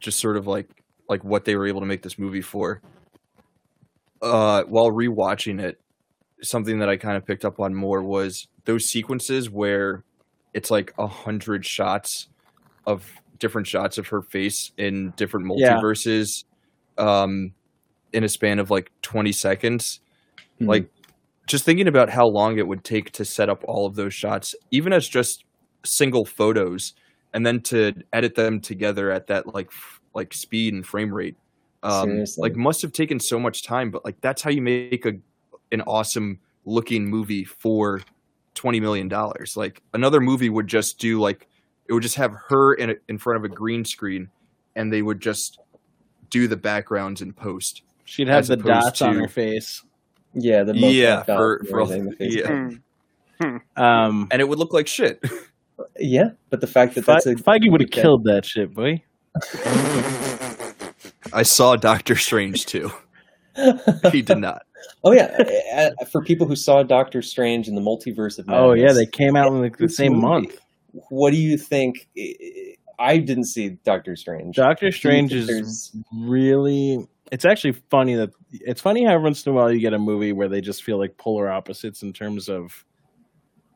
[0.00, 0.68] just sort of like
[1.08, 2.82] like what they were able to make this movie for
[4.20, 5.80] uh while rewatching it
[6.42, 10.04] something that i kind of picked up on more was those sequences where
[10.58, 12.28] it's like a hundred shots
[12.84, 15.76] of different shots of her face in different Yeah.
[15.76, 16.44] multiverses
[16.98, 17.52] um
[18.12, 20.00] in a span of like 20 seconds
[20.60, 20.66] Mhm.
[20.66, 20.90] like
[21.46, 24.54] just thinking about how long it would take to set up all of those shots
[24.72, 25.44] even as just
[25.84, 26.94] single photos
[27.32, 31.36] and then to edit them together at that like f- like speed and frame rate
[31.84, 32.42] um Seriously.
[32.42, 35.12] like must have taken so much time but like that's how you make a
[35.70, 38.00] an awesome looking movie for
[38.58, 41.48] 20 million dollars like another movie would just do like
[41.88, 44.28] it would just have her in a, in front of a green screen
[44.76, 45.58] and they would just
[46.28, 49.82] do the backgrounds in post She'd have the opposed dots on her face.
[50.34, 52.70] yeah, the most yeah left for, and for all, the face yeah
[53.40, 53.58] Hmm.
[53.80, 55.22] Um, and it would look like shit
[56.00, 59.00] Yeah, but the fact that Fe- that's a Feige would have killed that shit, boy.
[61.32, 62.90] I saw Doctor Strange too.
[64.12, 64.62] He did not.
[65.02, 68.64] Oh yeah, for people who saw Doctor Strange in the Multiverse of Madness.
[68.64, 70.58] Oh yeah, they came out in like the same movie, month.
[71.10, 72.08] What do you think?
[72.98, 74.54] I didn't see Doctor Strange.
[74.54, 77.06] Doctor Strange is there's- really.
[77.32, 80.32] It's actually funny that it's funny how once in a while you get a movie
[80.32, 82.84] where they just feel like polar opposites in terms of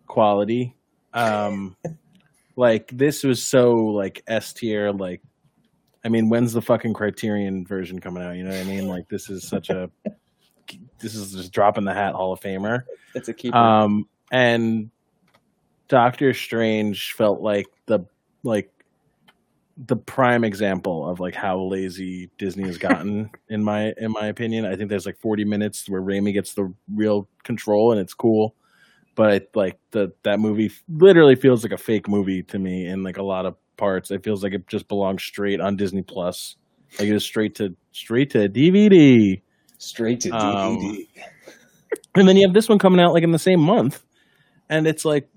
[0.07, 0.77] quality.
[1.13, 1.77] Um,
[2.57, 4.93] like this was so like S tier.
[4.93, 5.21] Like,
[6.05, 8.37] I mean, when's the fucking Criterion version coming out?
[8.37, 8.89] You know what I mean?
[8.89, 9.91] Like, this is such a.
[10.99, 12.85] This is just dropping the hat Hall of Famer.
[13.15, 13.57] It's a keeper.
[13.57, 14.91] Um, and
[15.89, 18.01] Doctor Strange felt like the
[18.43, 18.71] like
[19.77, 24.65] the prime example of like how lazy Disney has gotten in my in my opinion.
[24.65, 28.55] I think there's like 40 minutes where Raimi gets the real control and it's cool.
[29.15, 33.19] But like the that movie literally feels like a fake movie to me in like
[33.19, 34.11] a lot of parts.
[34.11, 36.57] It feels like it just belongs straight on Disney Plus.
[36.99, 39.41] Like it is straight to straight to DVD.
[39.79, 41.09] Straight to um, DVD.
[42.15, 44.03] And then you have this one coming out like in the same month.
[44.69, 45.29] And it's like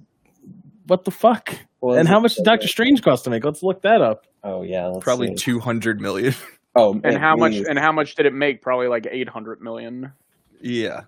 [0.88, 1.54] what the fuck?
[1.82, 3.44] Well, and how much did Doctor Strange cost to make?
[3.44, 4.26] Let's look that up.
[4.44, 5.36] Oh yeah, let's Probably see.
[5.36, 6.34] two hundred million.
[6.78, 7.54] Oh, And man, how much?
[7.56, 8.62] And how much did it make?
[8.62, 10.12] Probably like eight hundred million.
[10.62, 11.04] yeah.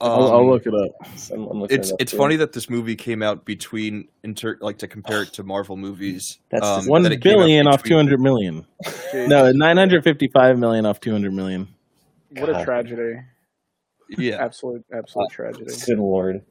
[0.00, 0.90] I'll, I'll Um, look it up.
[1.32, 2.18] I'm, I'm It's it up it's too.
[2.18, 6.38] funny that this movie came out between inter like to compare it to Marvel movies.
[6.50, 8.66] That's um, One that it came billion off two hundred million.
[9.14, 11.68] No, nine hundred fifty-five million off two hundred million.
[12.30, 13.20] what a tragedy!
[14.18, 15.72] Yeah, Absolute, absolute tragedy.
[15.86, 16.42] Good lord.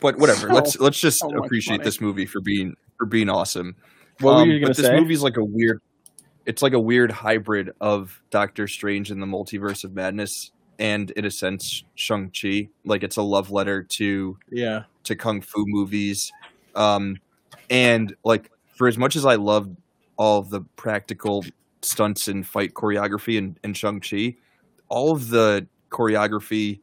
[0.00, 0.48] but whatever.
[0.48, 1.84] So- let's let's just so appreciate money.
[1.84, 3.76] this movie for being for being awesome.
[4.20, 4.98] What were Um, you gonna but this say?
[5.00, 5.80] movie's like a weird.
[6.46, 10.50] It's like a weird hybrid of Doctor Strange and the Multiverse of Madness,
[10.80, 12.68] and in a sense, Shang Chi.
[12.84, 16.32] Like it's a love letter to Yeah, to kung fu movies.
[16.74, 17.18] Um,
[17.68, 19.76] and like for as much as I loved
[20.16, 21.44] all the practical
[21.82, 24.36] stunts and fight choreography in, in Shang Chi,
[24.88, 26.80] all of the choreography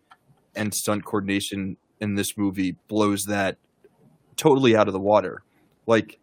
[0.55, 3.57] and stunt coordination in this movie blows that
[4.35, 5.43] totally out of the water.
[5.87, 6.19] Like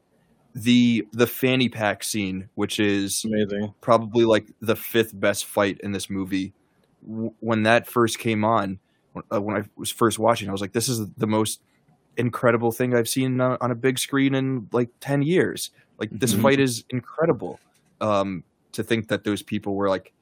[0.55, 3.75] the the fanny pack scene, which is amazing.
[3.81, 6.53] probably like the fifth best fight in this movie.
[7.07, 8.78] W- When that first came on,
[9.12, 11.61] when- uh, when I was first watching, I was like, "This is the most
[12.16, 16.34] incredible thing I've seen on, on a big screen in like ten years." Like this
[16.34, 16.42] Mhm.
[16.42, 17.61] fight is incredible.
[18.00, 20.12] Um, to think that those people were like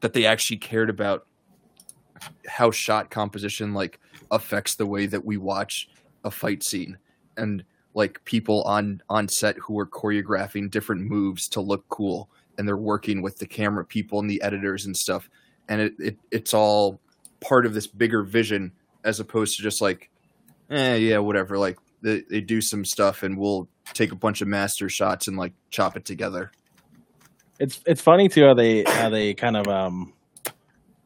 [0.00, 1.26] that they actually cared about
[2.46, 3.98] how shot composition like
[4.30, 5.88] affects the way that we watch
[6.24, 6.98] a fight scene
[7.38, 7.64] and
[7.94, 12.28] like people on on set who are choreographing different moves to look cool
[12.58, 15.28] and they're working with the camera people and the editors and stuff
[15.68, 17.00] and it, it it's all
[17.40, 18.72] part of this bigger vision
[19.04, 20.10] as opposed to just like
[20.70, 24.48] eh yeah whatever like they, they do some stuff and we'll take a bunch of
[24.48, 26.50] master shots and like chop it together
[27.58, 30.12] It's it's funny too how they how they kind of um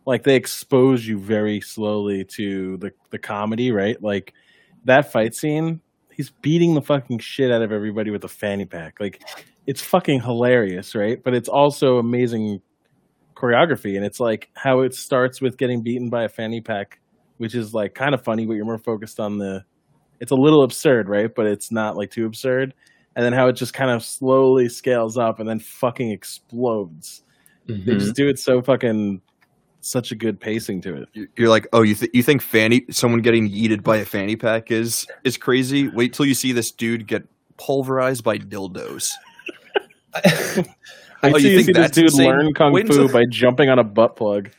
[0.09, 4.03] like they expose you very slowly to the the comedy, right?
[4.03, 4.33] Like
[4.87, 9.01] that fight scene, he's beating the fucking shit out of everybody with a fanny pack.
[9.01, 9.23] Like
[9.67, 11.23] it's fucking hilarious, right?
[11.23, 12.63] But it's also amazing
[13.39, 16.99] choreography and it's like how it starts with getting beaten by a fanny pack,
[17.37, 19.63] which is like kind of funny, but you're more focused on the
[20.21, 21.31] it's a little absurd, right?
[21.35, 22.75] But it's not like too absurd.
[23.15, 27.23] And then how it just kind of slowly scales up and then fucking explodes.
[27.67, 27.99] They Mhm.
[28.01, 29.21] just do it so fucking
[29.81, 31.09] such a good pacing to it.
[31.13, 34.35] You- you're like oh you, th- you think fanny someone getting yeeted by a fanny
[34.37, 37.23] pack is is crazy wait till you see this dude get
[37.59, 39.11] pulverized by dildos
[41.23, 42.29] I Oh, see you you think see this dude insane?
[42.29, 44.51] learn kung Wait fu until- by jumping on a butt plug.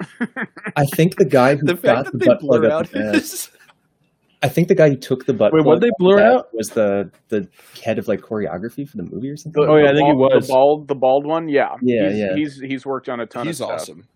[0.76, 2.72] I think the guy who the got fact the that they butt plug blur up
[2.86, 3.50] out the ass- his
[4.42, 6.48] I think the guy who took the butt Wait, plug what'd they blur out?
[6.52, 7.48] was the the
[7.82, 9.64] head of like choreography for the movie or something.
[9.66, 10.46] Oh, yeah, the I think he was.
[10.46, 11.48] the bald, the bald one.
[11.48, 12.34] Yeah, Yeah, he's, yeah.
[12.34, 13.80] He's he's worked on a ton he's of stuff.
[13.80, 14.08] awesome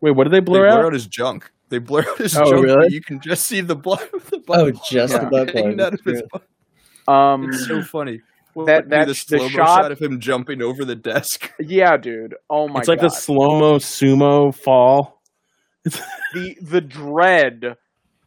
[0.00, 0.84] Wait, what did they blur they blur blur out?
[0.86, 2.94] out his junk they blur out his Oh, junk really?
[2.94, 5.18] you can just see the blood the butt Oh, just Yeah.
[5.24, 5.80] the butt plug.
[5.80, 7.12] out of his butt.
[7.12, 8.20] Um, It's so funny.
[8.66, 11.52] That- Do that- the the slow-mo shot- shot of him jumping over the desk.
[11.60, 12.34] yeah, dude.
[12.48, 13.06] Oh my it's like god.
[13.10, 15.20] the slow mo sumo fall.
[15.84, 17.76] the the dread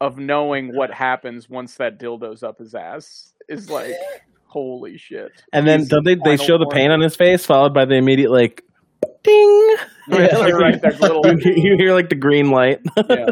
[0.01, 3.93] of knowing what happens once that dildo's up his ass is like
[4.47, 5.31] holy shit.
[5.53, 8.31] And then don't they they show the pain on his face, followed by the immediate
[8.31, 8.63] like
[9.23, 9.75] ding.
[10.09, 12.79] Yeah, Like, right, that little you, you hear like the green light.
[13.09, 13.27] yeah.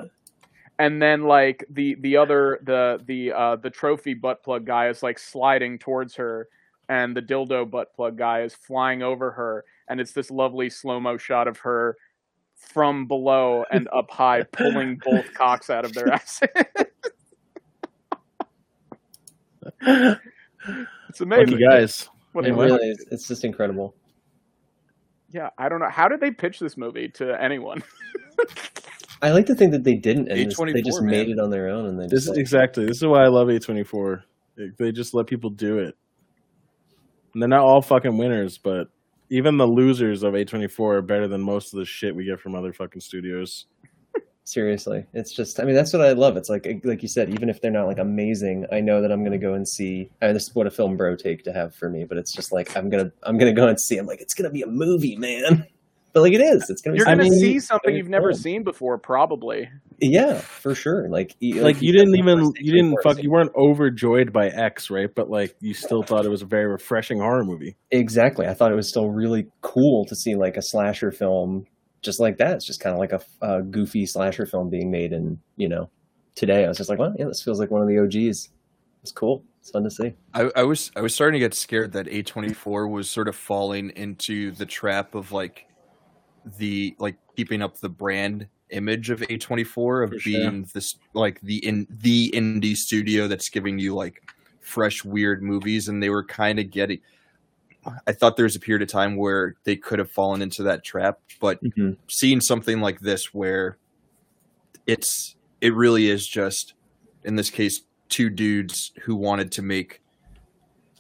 [0.80, 5.04] And then like the the other the the uh the trophy butt plug guy is
[5.04, 6.48] like sliding towards her
[6.92, 11.16] and the dildo butt plug guy is flying over her and it's this lovely slow-mo
[11.18, 11.96] shot of her
[12.56, 16.50] from below and up high pulling both cocks out of their asses.
[19.82, 21.46] it's amazing.
[21.54, 22.10] Lucky guys.
[22.34, 23.06] What It a- really is.
[23.12, 23.96] It's just incredible.
[25.32, 25.90] Yeah, I don't know.
[25.90, 27.82] How did they pitch this movie to anyone?
[29.22, 31.12] I like to think that they didn't, and just- they just man.
[31.12, 31.86] made it on their own.
[31.86, 32.86] And they This just is like, exactly.
[32.86, 34.24] This is why I love A24.
[34.58, 35.96] They- They just let people do it.
[37.34, 38.90] They're not all fucking winners, but
[39.30, 42.54] even the losers of A24 are better than most of the shit we get from
[42.54, 43.66] other fucking studios.
[44.44, 45.60] seriously, it's just.
[45.60, 46.36] I mean, that's what I love.
[46.36, 49.24] It's like, like you said, even if they're not like amazing, I know that I'm
[49.24, 50.10] gonna go and see.
[50.22, 52.34] I mean, this is what a film bro take to have for me, but it's
[52.34, 53.98] just like I'm gonna, I'm gonna go and see.
[53.98, 55.66] I'm like, it's gonna be a movie, man.
[56.14, 56.70] But like it is.
[56.70, 56.98] It's gonna be.
[56.98, 58.38] You're gonna mean, see something you've never cool.
[58.38, 59.70] seen before, probably.
[60.00, 61.08] Yeah, for sure.
[61.10, 63.24] Like, y- Like you didn't even you didn't fuck scene.
[63.24, 65.10] you weren't overjoyed by X, right?
[65.14, 67.78] But like you still thought it was a very refreshing horror movie.
[67.92, 68.48] Exactly.
[68.48, 71.66] I thought it was still really cool to see like a slasher film
[72.02, 72.56] just like that.
[72.56, 75.90] It's just kind of like a, a goofy slasher film being made in, you know,
[76.36, 76.66] today.
[76.66, 78.50] I was just like, well, yeah, this feels like one of the OGs.
[79.04, 79.44] It's cool.
[79.60, 80.14] It's fun to see.
[80.34, 83.92] I, I was I was starting to get scared that A24 was sort of falling
[83.92, 85.68] into the trap of like
[86.58, 90.32] the like keeping up the brand image of A24 of For sure.
[90.40, 94.22] being this like the in the indie studio that's giving you like
[94.62, 97.00] fresh weird movies and they were kind of getting
[98.06, 100.84] I thought there was a period of time where they could have fallen into that
[100.84, 101.98] trap, but Mhm.
[102.08, 103.78] seeing something like this where
[104.88, 106.74] it's it really is just
[107.24, 110.02] in this case two dudes who wanted to make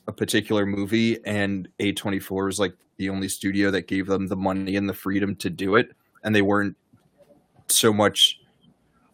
[0.08, 4.76] a particular movie and A24 was like the only studio that gave them the money
[4.76, 5.90] and the freedom to do it
[6.24, 6.78] and they weren't
[7.68, 8.40] so much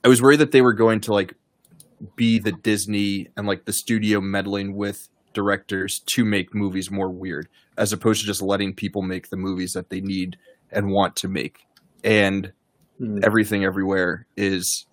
[0.04, 1.34] I was worried that they were going to like
[2.18, 7.48] be the Disney and like the studio meddling with directors to make movies more weird
[7.78, 10.38] as opposed to just letting people make the movies that they need
[10.72, 11.60] and want to make
[12.04, 12.52] and
[13.00, 13.24] Mm.
[13.24, 14.88] everything everywhere is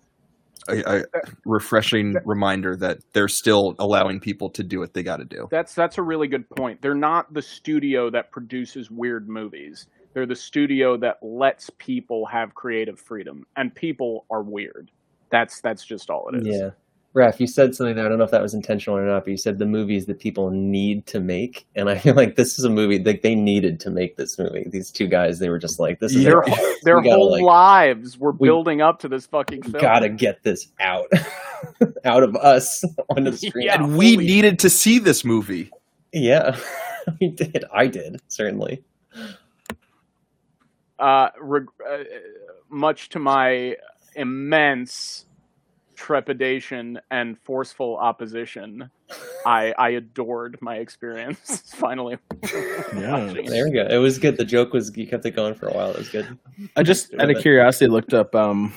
[0.67, 1.03] a, a
[1.45, 5.47] refreshing reminder that they're still allowing people to do what they got to do.
[5.51, 6.81] That's that's a really good point.
[6.81, 9.87] They're not the studio that produces weird movies.
[10.13, 14.91] They're the studio that lets people have creative freedom, and people are weird.
[15.29, 16.47] That's that's just all it is.
[16.47, 16.69] Yeah.
[17.15, 18.05] Raf, you said something there.
[18.05, 20.19] I don't know if that was intentional or not, but you said the movies that
[20.19, 21.65] people need to make.
[21.73, 24.67] And I feel like this is a movie like they needed to make this movie.
[24.69, 26.79] These two guys, they were just like, this is Their it.
[26.83, 29.81] their We gotta, whole like- lives were we- building up to this fucking We film.
[29.81, 31.07] gotta get this out
[32.05, 33.67] out of us onto the screen.
[33.67, 33.75] Yeah.
[33.81, 35.71] and we holy- needed to see this movie.
[36.11, 36.57] Yeah,
[37.21, 37.63] we did.
[37.73, 38.83] I did certainly.
[40.99, 41.97] uh, reg- uh,
[42.69, 43.77] much to my
[44.15, 45.25] immense
[45.95, 48.89] trepidation and forceful opposition,
[49.45, 51.61] I I adored my experience.
[51.75, 53.31] Finally, Yeah.
[53.31, 53.47] it.
[53.47, 53.87] There we go.
[53.89, 54.37] It was good.
[54.37, 55.91] The joke was you kept it going for a while.
[55.91, 56.37] It was good.
[56.75, 58.73] I just out of curiosity looked up um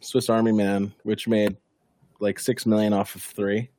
[0.00, 1.56] Swiss Army Man, which made
[2.20, 3.70] like six million off of three.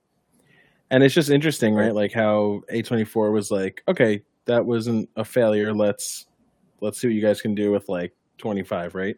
[0.90, 1.94] And it's just interesting, right?
[1.94, 5.74] Like how A twenty four was like, okay, that wasn't a failure.
[5.74, 6.28] Let's
[6.82, 9.18] let's see what you guys can do with like twenty five, right?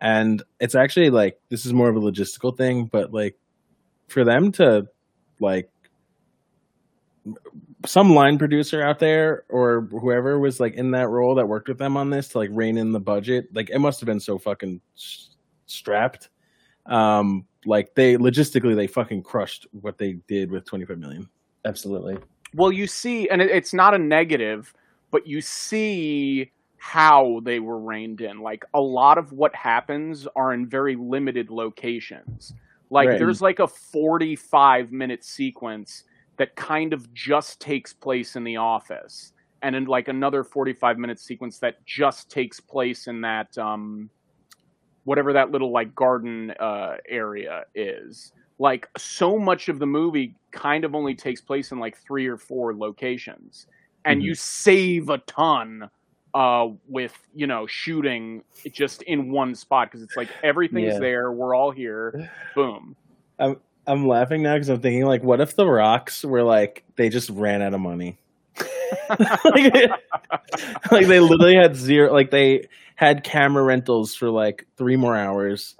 [0.00, 3.36] And it's actually like this is more of a logistical thing, but like
[4.08, 4.86] for them to
[5.40, 5.70] like
[7.86, 11.78] some line producer out there or whoever was like in that role that worked with
[11.78, 14.36] them on this to like rein in the budget like it must have been so
[14.36, 15.36] fucking s-
[15.66, 16.30] strapped
[16.86, 21.28] um like they logistically they fucking crushed what they did with 25 million
[21.64, 22.16] Absolutely.
[22.54, 24.74] Well, you see, and it, it's not a negative,
[25.10, 28.40] but you see how they were reined in.
[28.40, 32.54] Like a lot of what happens are in very limited locations.
[32.90, 33.18] Like Right.
[33.18, 36.04] there's like a 45 minute sequence
[36.38, 41.20] that kind of just takes place in the office, and in like another 45 minute
[41.20, 44.10] sequence that just takes place in that um,
[45.04, 50.84] whatever that little like garden uh, area is like so much of the movie kind
[50.84, 53.66] of only takes place in like three or four locations
[54.04, 55.88] and you save a ton
[56.34, 60.98] uh with you know shooting just in one spot because it's like everything's Yeah.
[60.98, 62.94] there we're all here boom
[63.38, 67.30] i'm laughing now because i'm thinking like what if the rocks were like they just
[67.30, 68.18] ran out of money
[69.44, 69.72] like,
[70.90, 75.76] like they literally had zero like they had camera rentals for like three more hours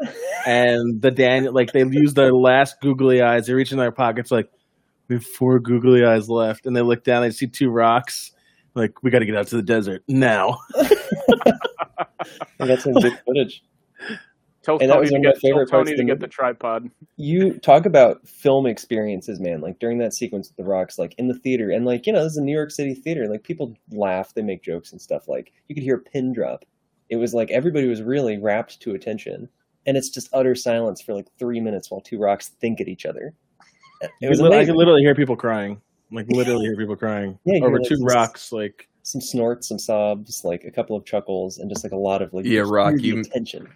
[0.47, 3.47] and the Daniel like they used their last googly eyes.
[3.47, 4.49] They reach in their pockets like
[5.09, 7.23] we have four googly eyes left, and they look down.
[7.23, 8.31] They see two rocks.
[8.79, 10.59] Like we got to get out to the desert now.
[12.61, 13.65] I got some good footage.
[14.63, 15.97] tell And that tony was to one of my get, tell favorite parts tony of
[15.97, 19.61] to the get the tripod You talk about film experiences, man.
[19.61, 22.23] Like during that sequence with the rocks, like in the theater, and like you know,
[22.23, 23.29] this is a New York City theater.
[23.29, 25.27] Like people laugh, they make jokes and stuff.
[25.27, 26.65] Like you could hear a pin drop.
[27.09, 29.49] It was like everybody was really rapt to attention,
[29.87, 33.07] and it's just utter silence for like three minutes while two rocks think at each
[33.07, 33.35] other.
[34.21, 34.67] It was I amazing.
[34.67, 35.81] could literally hear people crying.
[36.11, 38.53] Like literally hear people crying Yeah, over two like, rocks.
[38.53, 42.23] Like some snorts, some sobs, like a couple of chuckles, and just like a lot
[42.23, 43.69] of like Yeah, just Rock, you- tension.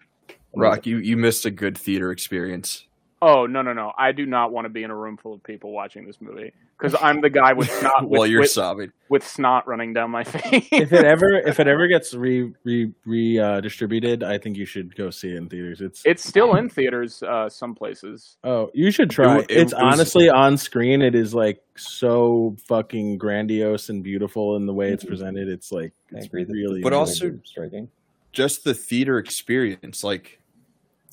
[0.54, 2.86] Rock, you you missed a good theater experience.
[3.24, 3.92] Oh no no no!
[3.96, 6.52] I do not want to be in a room full of people watching this movie
[6.76, 8.90] because I'm the guy with snot with, While you're with, sobbing.
[9.08, 10.66] with snot running down my face.
[10.72, 14.66] if it ever if it ever gets re re re uh, distributed, I think you
[14.66, 15.80] should go see it in theaters.
[15.80, 18.38] It's it's still in theaters uh, some places.
[18.42, 19.38] oh, you should try.
[19.38, 21.00] It- It, it it's was- honestly on screen.
[21.00, 25.08] It is like so fucking grandiose and beautiful in the way it's Mhm.
[25.08, 25.48] presented.
[25.48, 27.88] It's like it's agree really, But also- are striking.
[28.32, 30.40] just the theater experience like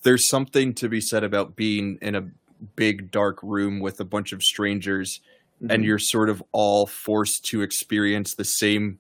[0.03, 2.27] there's something to be said about being in a
[2.75, 5.21] big dark room with a bunch of strangers
[5.61, 5.71] Mm-hmm.
[5.71, 8.97] and you're sort of all forced to experience the same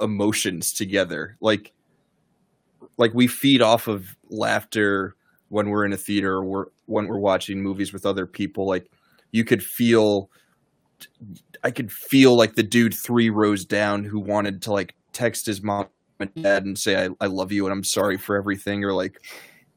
[0.00, 1.72] emotions together like
[2.96, 5.16] like we feed off of laughter
[5.48, 8.88] when we're in a theater or we're, when we're watching movies with other people like
[9.32, 10.30] you could feel
[11.64, 15.60] i could feel like the dude three rows down who wanted to like text his
[15.60, 15.88] mom
[16.20, 19.20] and dad and say I, I love you and i'm sorry for everything or like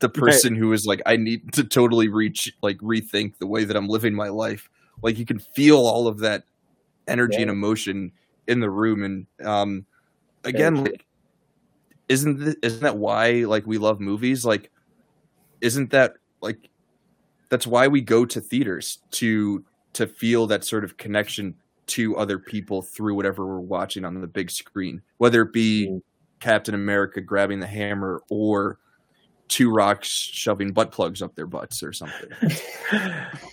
[0.03, 3.75] the person who is like i need to totally reach like rethink the way that
[3.75, 4.69] i'm living my life.
[5.01, 6.43] Like you can feel all of that
[7.07, 8.11] energy and emotion
[8.47, 9.85] in the room and um
[10.43, 11.05] again like
[12.09, 14.45] isn't th- isn't that why like we love movies?
[14.45, 14.69] Like
[15.61, 16.69] isn't that like
[17.49, 21.55] that's why we go to theaters to to feel that sort of connection
[21.87, 26.01] to other people through whatever we're watching on the big screen whether it be Mm.
[26.39, 28.79] captain america grabbing the hammer or
[29.53, 32.29] two rocks shoving butt plugs up their butts or something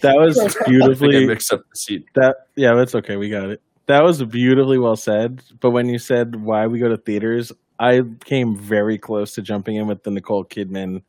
[0.01, 2.07] that was I I beautifully mixed up the seat.
[2.15, 5.99] that yeah that's okay we got it that was beautifully well said but when you
[5.99, 10.11] said why we go to theaters i came very close to jumping in with the
[10.11, 11.03] nicole kidman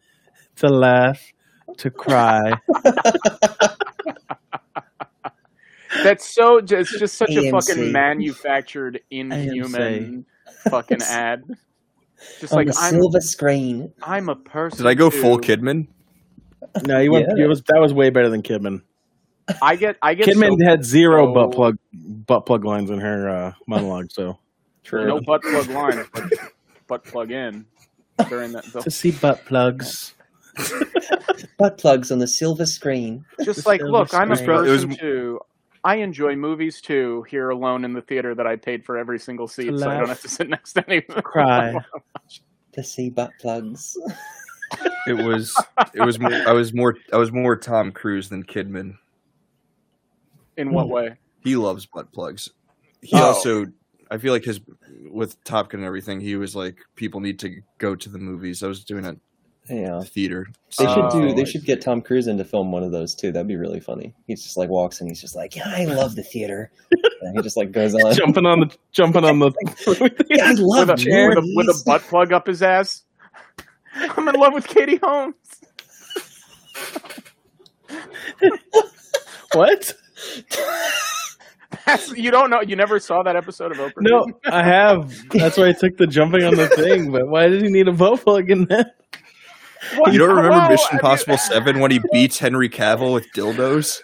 [0.57, 1.21] to laugh
[1.77, 2.51] to cry
[6.03, 6.57] That's so.
[6.57, 10.25] It's just such a fucking manufactured, inhuman
[10.69, 11.43] fucking ad.
[12.39, 13.91] Just On like the I'm, silver screen.
[14.03, 14.77] I'm a person.
[14.77, 15.57] Did I go full too.
[15.57, 15.87] Kidman?
[16.83, 17.45] no you went Yeah.
[17.45, 18.81] it was that was way better than kidman
[19.61, 19.97] I get.
[20.01, 20.27] I get.
[20.27, 24.37] kidman so- had zero so- butt plug butt plug lines in her uh, monologue so
[24.83, 25.05] True.
[25.07, 26.23] no butt plug lines, but
[26.87, 27.65] butt plug in
[28.29, 28.63] during that.
[28.71, 30.13] The, to see butt plugs
[31.57, 33.25] Butt plugs on the silver screen.
[33.43, 34.61] just like, silver look, I'm a screen.
[34.61, 35.39] Was- person too.
[35.83, 37.23] I enjoy movies too.
[37.29, 40.07] Here alone in the theater that I paid for every single seat, so I don't
[40.09, 41.21] have to sit next to anyone.
[41.23, 41.75] cry
[42.73, 43.97] To see butt plugs.
[45.07, 45.53] It was.
[45.93, 46.19] It was.
[46.19, 46.95] More, I was more.
[47.11, 48.93] I was more Tom Cruise than Kidman.
[50.57, 51.17] In what way?
[51.43, 52.49] He loves butt plugs.
[53.01, 53.23] He Oh.
[53.23, 53.65] also.
[54.09, 54.61] I feel like his
[55.09, 56.21] with Top Gun and everything.
[56.21, 58.61] He was like, people need to go to the movies.
[58.63, 59.15] I was doing a
[59.69, 60.01] Yeah.
[60.01, 60.47] theater.
[60.77, 61.29] They should Oh, do.
[61.29, 63.31] Um, they I should get Tom Cruise in to film one of those too.
[63.31, 64.13] That'd be really funny.
[64.27, 65.07] He's just like walks in.
[65.07, 66.71] He's just like, yeah, I love the theater.
[67.21, 68.13] and he just like goes on.
[68.15, 69.51] jumping on the jumping on the
[70.29, 71.29] Yeah, I love With a, Jerry.
[71.35, 73.03] with, a, with a butt plug up his ass.
[73.93, 75.35] I'm in love with Katie Holmes.
[79.53, 79.93] what
[81.85, 82.61] That's, you don't know.
[82.61, 83.93] You never saw that episode of Oprah.
[84.01, 87.61] no i have that's why i took the jumping on the thing but why did
[87.63, 89.00] he need a butt plug in that Well,
[90.11, 93.27] You don't remember well, Mission I mean, Impossible Seven when he beats Henry Cavill with
[93.33, 94.01] dildos?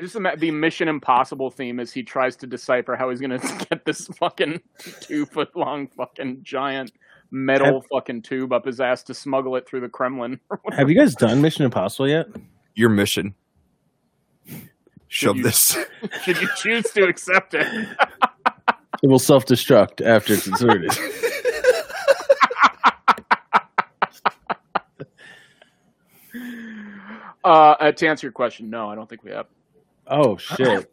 [0.00, 3.38] Just ima- the Mission Impossible theme as he tries to decipher how he's gonna
[3.70, 4.60] get this fucking
[5.00, 6.92] two foot long fucking giant
[7.30, 10.40] metal fucking tube up his ass to smuggle it through the Kremlin.
[10.72, 12.26] have you guys done mission impossible yet
[12.74, 13.34] Your mission.
[15.08, 15.76] Shove you- this.
[16.24, 17.66] Should you choose to accept it?
[19.02, 20.90] it will self-destruct after it's inserted
[27.44, 27.48] Uh,
[27.80, 29.46] uh, to answer your question, no, I don't think we have.
[30.06, 30.90] oh shit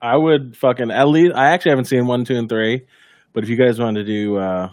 [0.00, 2.82] i would fucking at least i actually haven't seen one two and three
[3.32, 4.68] but if you guys want to do uh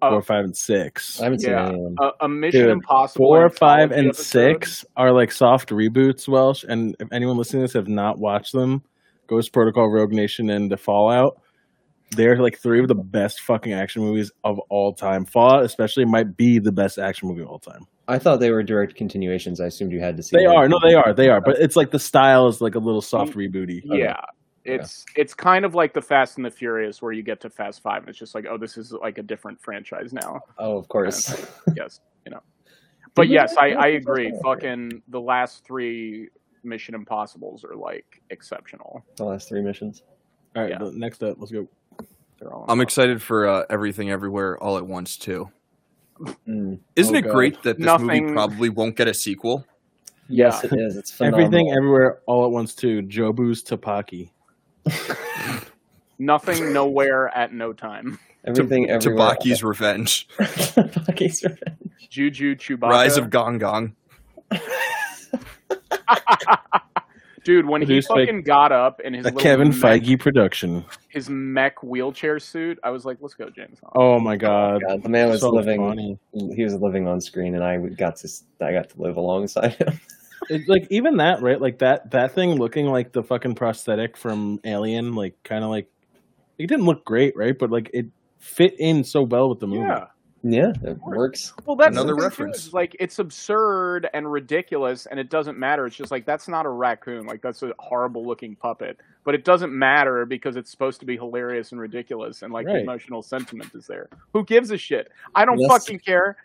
[0.00, 0.10] Oh.
[0.10, 1.66] four five and six I haven't seen Yeah.
[1.68, 1.96] any of them.
[2.00, 4.22] A, a Mission Dude, Impossible four, five, and episode.
[4.22, 6.62] six are like soft reboots, Welsh.
[6.68, 8.84] And if anyone listening to this have not watched them,
[9.26, 11.40] Ghost Protocol, Rogue Nation, and The Fallout,
[12.12, 15.24] they're like three of the best fucking action movies of all time.
[15.24, 17.86] Fallout, especially, might be the best action movie of all time.
[18.08, 19.60] I thought they were direct continuations.
[19.60, 20.36] I assumed you had to see.
[20.38, 20.56] They them.
[20.56, 21.40] are, no, they are, they are.
[21.42, 23.80] But it's like the style is like a little soft rebooty.
[23.84, 24.20] Yeah.
[24.64, 27.82] It's it's kind of like the Fast and the Furious where you get to Fast
[27.82, 30.40] Five and it's just like, oh, this is like a different franchise now.
[30.58, 31.28] Oh, of course.
[31.76, 32.40] yes, you know.
[33.14, 34.30] But yes, I, I agree.
[34.44, 36.28] Fucking the last three
[36.64, 39.02] Mission Impossibles are like exceptional.
[39.16, 40.02] the last three missions.
[40.54, 40.90] All right, Yeah.
[40.92, 41.66] next up, let's go.
[42.38, 42.82] They're all I'm amazing.
[42.82, 45.50] excited for uh, Everything Everywhere All at Once too.
[46.48, 46.78] Mm.
[46.96, 47.32] Isn't Oh, it God.
[47.32, 49.64] great that this movie probably won't get a sequel?
[50.28, 50.70] Yes, Yeah.
[50.74, 50.96] it is.
[50.96, 51.46] It's phenomenal.
[51.46, 53.02] Everything, everywhere, all at once, too.
[53.02, 54.30] Jobu's Tupaki.
[56.18, 58.18] Nothing, nowhere, at no time.
[58.44, 59.30] Everything everywhere.
[59.34, 60.26] Tupaki's Revenge.
[60.38, 61.78] Tupaki's Revenge.
[62.10, 62.90] Juju Chewbacca.
[62.90, 63.94] Rise of Gong Gong.
[67.48, 70.20] Dude, when he Produced by- fucking got up in his A little Kevin mech, Feige
[70.20, 70.84] production.
[71.08, 73.78] his mech wheelchair suit, I was like, let's go, James.
[73.80, 73.92] Bond.
[73.96, 74.82] Oh my oh god.
[74.86, 75.80] God, the man was So living.
[75.80, 76.18] funny.
[76.54, 78.28] He was living on screen, and I got to.
[78.60, 79.98] I got to live alongside him.
[80.50, 81.60] It, like even that, right?
[81.60, 85.90] Like that that thing looking like the fucking prosthetic from Alien, like kind of like
[86.58, 87.58] it didn't look great, right?
[87.58, 88.06] But like it
[88.38, 89.80] fit in so well with the movie.
[89.88, 90.06] Yeah.
[90.42, 91.52] Yeah, it works.
[91.66, 92.72] Well, that's Another the too, reference.
[92.72, 95.86] Like it's absurd and ridiculous, and it doesn't matter.
[95.86, 97.26] It's just like that's not a raccoon.
[97.26, 101.16] Like that's a horrible looking puppet, but it doesn't matter because it's supposed to be
[101.16, 104.08] hilarious and ridiculous, and like the emotional sentiment is there.
[104.32, 105.10] Who gives a shit?
[105.34, 106.36] I don't Less- fucking care.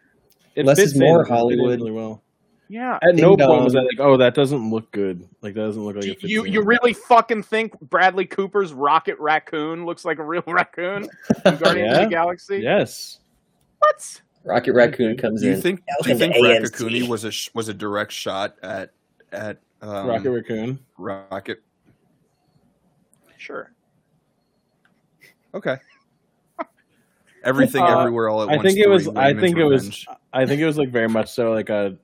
[0.55, 1.79] It Less is more in, it fit in Hollywood.
[1.79, 2.21] really well.
[2.69, 2.97] Yeah.
[3.03, 5.27] At no Ding point was I like, oh, that doesn't look good.
[5.41, 9.19] Like that doesn't look like it fits You you really fucking think Bradley Cooper's Rocket
[9.19, 11.03] Raccoon looks like a real raccoon
[11.45, 12.03] in Guardians of Yeah.
[12.05, 12.59] the Galaxy?
[12.59, 13.19] Yes.
[13.83, 14.21] What?
[14.45, 15.61] Rocket Raccoon comes Do you in.
[15.61, 15.81] think?
[16.03, 16.61] Do you think AMC.
[16.61, 18.91] Racacoonie was a was a direct shot at
[19.31, 20.79] at um, Rocket Raccoon.
[20.97, 21.61] Rocket?
[23.37, 23.71] Sure.
[25.53, 25.77] Okay.
[27.43, 28.67] Everything, Uh, everywhere, all at I once.
[28.67, 29.07] think it was.
[29.09, 30.05] I think it was.
[30.31, 31.97] I think it was like very much so like a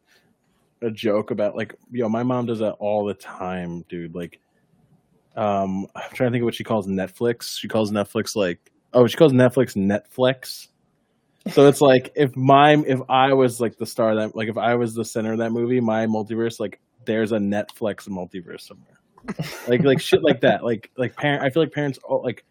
[0.82, 4.16] a joke about like yo, my mom does that all the time, dude.
[4.16, 4.40] Like,
[5.36, 7.58] um, I'm trying to think of what she calls Netflix.
[7.58, 10.68] She calls Netflix like oh, she calls Netflix Netflix.
[11.52, 14.58] So it's like if my if I was like the star of that like if
[14.58, 19.00] I was the center of that movie, my multiverse like there's a Netflix multiverse somewhere.
[19.68, 20.64] like like shit like that.
[20.64, 21.44] Like like parent.
[21.44, 22.46] I feel like parents all like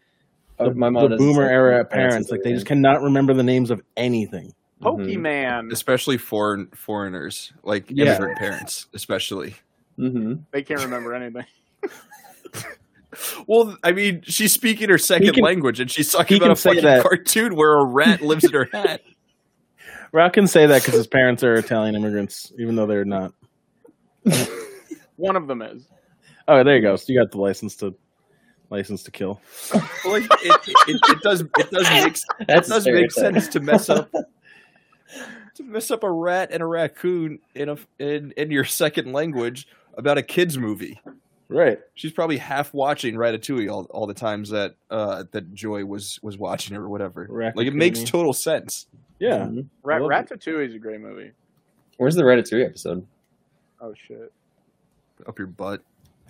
[0.61, 1.51] Oh, the, my mom the boomer same.
[1.53, 4.53] era parents parents like they just cannot remember the names of anything.
[4.81, 4.97] Mhm.
[5.21, 5.71] Pokemon.
[5.71, 8.05] especially foreign foreigners, like Yeah.
[8.05, 9.55] immigrant parents, especially.
[9.97, 11.45] hmm They can't remember anything.
[13.47, 16.83] Well, I mean, she's speaking her second can- language, and she's talking about a fucking
[16.83, 17.01] that.
[17.03, 19.01] cartoon where a rat lives in her hat.
[20.11, 23.33] Rock can say that because his parents are Italian immigrants, even though they're not.
[25.15, 25.87] One of them is.
[26.47, 26.95] Oh, there you go.
[26.95, 27.95] So you got the license to
[28.69, 29.39] license to kill.
[29.73, 33.89] Well, like, it, it, it does it does make it does make sense to mess
[33.89, 34.11] up
[35.55, 39.67] to mess up a rat and a raccoon in a in in your second language
[39.97, 40.99] about a kids movie.
[41.49, 41.79] Right.
[41.95, 46.37] She's probably half watching Ratatouille all, all the times that uh, that Joy was was
[46.37, 47.27] watching it or whatever.
[47.55, 48.85] Like it makes total sense.
[49.17, 49.39] Yeah.
[49.39, 49.65] Mhm.
[49.83, 50.13] Rat- love it.
[50.29, 51.31] Ratatouille is a great movie.
[51.97, 53.05] Where's the Ratatouille episode?
[53.81, 54.31] Oh shit.
[55.27, 55.81] Up your butt.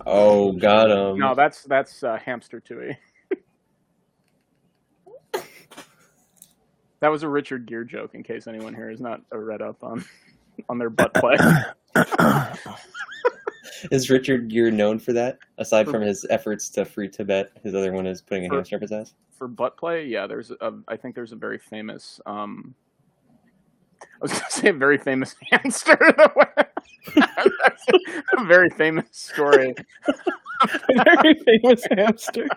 [0.07, 1.20] Oh, got him.
[1.20, 2.97] No, that's that's uh, Hamster Tui.
[7.01, 8.15] that was a Richard Gere joke.
[8.15, 10.05] In case anyone here is not uh, read up on
[10.70, 11.36] on their butt play.
[13.91, 15.39] Is Richard Gere known for that?
[15.57, 18.55] Aside For- from his efforts to free Tibet, his other one is putting a For-
[18.55, 19.13] hamster up his ass.
[19.32, 22.19] for butt play, yeah, there's a, I think there's a very famous.
[22.25, 22.73] Um,
[24.01, 25.97] I was going to say a very famous hamster.
[27.17, 29.73] A very famous story.
[30.07, 32.47] A very famous hamster.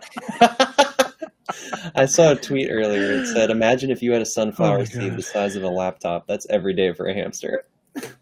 [1.94, 3.12] I saw a tweet earlier.
[3.12, 6.26] It said, "Imagine if you had a sunflower Oh seed the size of a laptop.
[6.26, 7.64] That's every day for a hamster."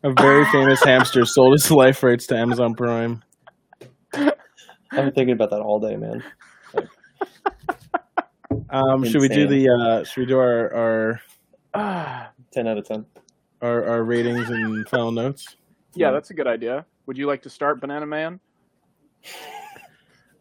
[0.02, 3.22] A very famous hamster sold his life rights to Amazon Prime.
[4.14, 4.32] I've
[4.92, 6.22] been thinking about that all day, man.
[8.70, 9.68] Um, should we do the?
[9.68, 11.20] Uh, should we do our
[11.74, 13.06] our Ten out of ten.
[13.62, 15.56] our, our ratings and final notes?
[15.94, 16.84] yeah, that's a good idea.
[17.06, 18.40] Would you like to start, Banana Man?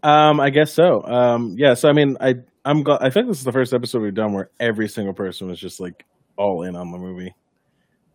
[0.02, 1.04] Um, I guess so.
[1.04, 1.74] Um, yeah.
[1.74, 3.00] So I mean, I I'm glad.
[3.02, 5.82] I think this is the first episode we've done where every single person was just
[5.82, 6.06] like
[6.38, 7.36] all in on the movie.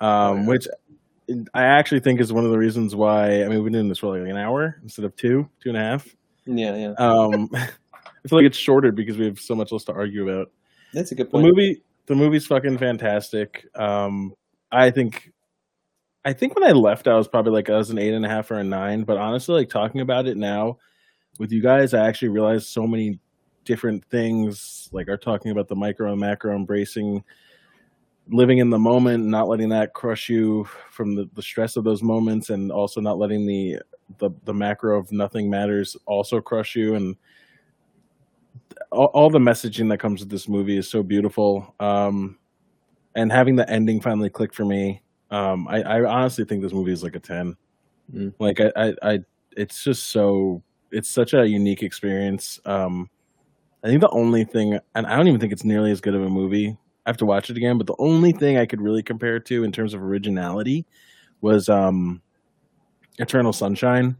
[0.01, 0.47] Um, Oh, yeah.
[0.47, 0.67] which
[1.55, 3.43] I actually think is one of the reasons why.
[3.43, 5.79] I mean, we've been doing this for like an hour instead of two, two and
[5.79, 6.09] a half.
[6.47, 6.95] Yeah, yeah.
[6.99, 10.51] Um, I feel like it's shorter because we have so much less to argue about.
[10.93, 11.45] That's a good point.
[11.45, 13.67] The movie, the movie's fucking fantastic.
[13.75, 14.35] Um,
[14.71, 15.33] I think,
[16.25, 18.29] I think when I left, I was probably like I was an eight and a
[18.29, 19.05] half or a nine.
[19.05, 20.79] But honestly, like talking about it now
[21.39, 23.19] with you guys, I actually realized so many
[23.65, 24.89] different things.
[24.93, 27.25] Like are talking about the micro and macro, embracing
[28.29, 32.03] living in the moment, not letting that crush you from the, the stress of those
[32.03, 33.79] moments, and also not letting the
[34.19, 36.95] the the macro of nothing matters also crush you.
[36.95, 37.17] And
[38.93, 41.75] all, all the messaging that comes with this movie is so beautiful.
[41.81, 42.39] Um
[43.17, 45.01] and having the ending finally click for me
[45.31, 47.57] um i, I honestly think this movie is like a 10
[48.13, 48.35] Mm.
[48.39, 49.19] like I, I i
[49.57, 52.61] it's just so it's such a unique experience.
[52.67, 53.09] Um
[53.83, 56.23] i think the only thing and i don't even think it's nearly as good of
[56.23, 56.77] a movie
[57.07, 59.45] i have to watch it again but the only thing i could really compare it
[59.45, 60.85] to in terms of originality
[61.41, 62.21] was um
[63.19, 64.17] eternal sunshine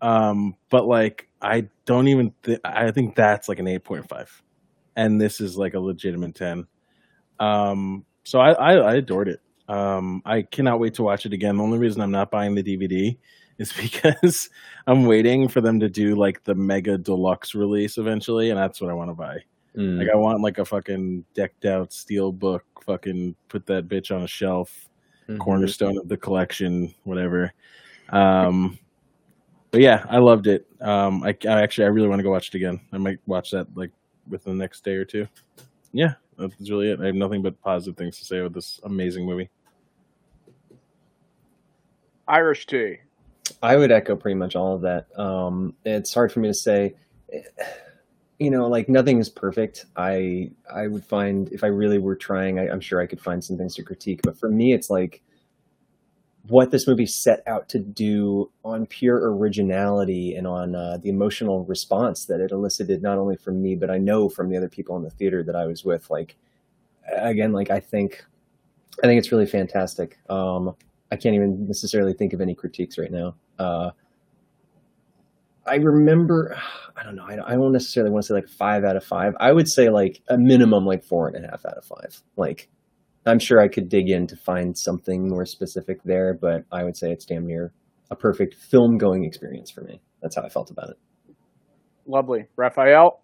[0.00, 4.28] um but like i don't even th- i think that's like an 8.5
[4.96, 6.66] and this is like a legitimate ten.
[7.40, 9.40] Um, so I, I, I adored it.
[9.68, 11.56] Um, I cannot wait to watch it again.
[11.56, 13.16] The only reason I'm not buying the DVD
[13.58, 14.50] is because
[14.86, 18.90] I'm waiting for them to do like the mega deluxe release eventually, and that's what
[18.90, 19.38] I want to buy.
[19.76, 19.98] Mm.
[19.98, 24.22] Like I want like a fucking decked out steel book, fucking put that bitch on
[24.22, 24.88] a shelf,
[25.28, 25.38] Mhm.
[25.38, 27.52] cornerstone of the collection, whatever.
[28.10, 28.78] Um,
[29.70, 30.66] but yeah, I loved it.
[30.80, 32.80] Um, I, I actually I really want to go watch it again.
[32.92, 33.90] I might watch that like
[34.28, 35.26] within the next day or two.
[35.92, 37.00] Yeah, that's really it.
[37.00, 39.50] I have nothing but positive things to say about this amazing movie.
[42.28, 42.98] Irish tea.
[43.62, 45.06] I would echo pretty much all of that.
[45.18, 46.94] Um, it's hard for me to say.
[48.38, 49.86] You know, like nothing is perfect.
[49.96, 53.42] I I would find if I really were trying, I, I'm sure I could find
[53.42, 54.20] some things to critique.
[54.22, 55.22] But for me, it's like
[56.48, 61.64] what this movie set out to do on pure originality and on uh, the emotional
[61.64, 64.96] response that it elicited, not only from me, but I know from the other people
[64.96, 66.10] in the theater that I was with.
[66.10, 66.36] Like,
[67.10, 68.24] again, like I think,
[69.02, 70.18] I think it's really fantastic.
[70.28, 70.76] Um,
[71.10, 73.36] I can't even necessarily think of any critiques right now.
[73.58, 73.92] Uh,
[75.66, 76.56] I remember,
[76.96, 79.32] I don't know, I, I don't necessarily want to say like five out of five.
[79.40, 82.22] I would say like a minimum like four and a half out of five.
[82.36, 82.68] Like,
[83.26, 86.96] I'm sure I could dig in to find something more specific there, but I would
[86.96, 87.72] say it's damn near
[88.10, 90.00] a perfect film going experience for me.
[90.20, 90.98] That's how I felt about it.
[92.06, 92.46] Lovely.
[92.56, 93.22] Raphael.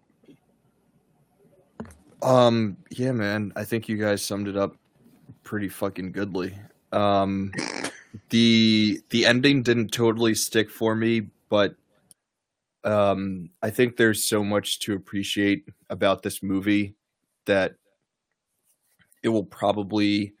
[2.23, 3.51] Um, yeah, man.
[3.55, 4.75] I think you guys summed it up
[5.43, 6.55] pretty fucking goodly.
[6.91, 7.51] Um,
[8.29, 11.75] the the ending didn't totally stick for me, but
[12.83, 16.95] um, I think there's so much to appreciate about this movie
[17.45, 17.75] that
[19.23, 20.33] it will probably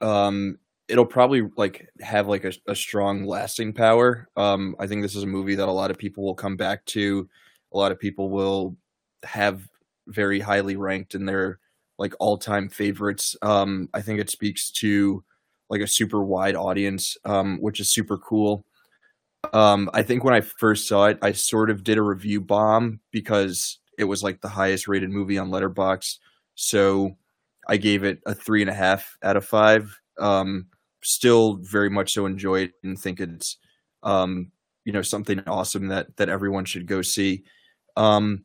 [0.00, 4.28] um it'll probably like have like a, a strong lasting power.
[4.36, 6.84] Um i think this is a movie that a lot of people will come back
[6.86, 7.28] to.
[7.72, 8.76] A lot of people will
[9.22, 9.68] have
[10.08, 11.58] very highly ranked in their
[11.98, 13.36] like all-time favorites.
[13.42, 15.24] Um i think it speaks to
[15.70, 18.64] like a super wide audience um which is super cool
[19.52, 23.00] um i think when i first saw it i sort of did a review bomb
[23.10, 26.18] because it was like the highest rated movie on Letterboxd
[26.54, 27.16] so
[27.68, 29.98] I gave it a three and a half out of five.
[30.18, 30.66] Um,
[31.02, 33.56] still very much so enjoy it and think it's
[34.02, 34.50] um,
[34.84, 37.44] you know something awesome that that everyone should go see.
[37.96, 38.44] Um,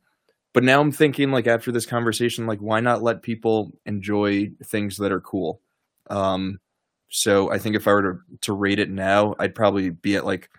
[0.53, 4.97] but now I'm thinking like after this conversation, like why not let people enjoy things
[4.97, 5.61] that are cool?
[6.09, 6.59] Um,
[7.09, 10.25] so I think if I were to to rate it now, I'd probably be at
[10.25, 10.49] like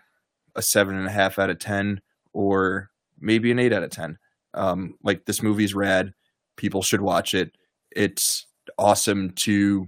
[0.55, 2.01] a seven and a half out of ten,
[2.33, 2.89] or
[3.19, 4.17] maybe an eight out of ten.
[4.53, 6.13] Um, like this movie's rad.
[6.57, 7.55] People should watch it.
[7.91, 8.47] It's
[8.77, 9.87] awesome to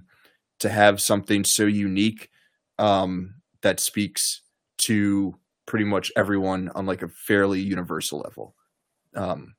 [0.60, 2.30] to have something so unique
[2.78, 4.42] um, that speaks
[4.86, 5.36] to
[5.66, 8.56] pretty much everyone on like a fairly universal level.
[9.16, 9.56] Um,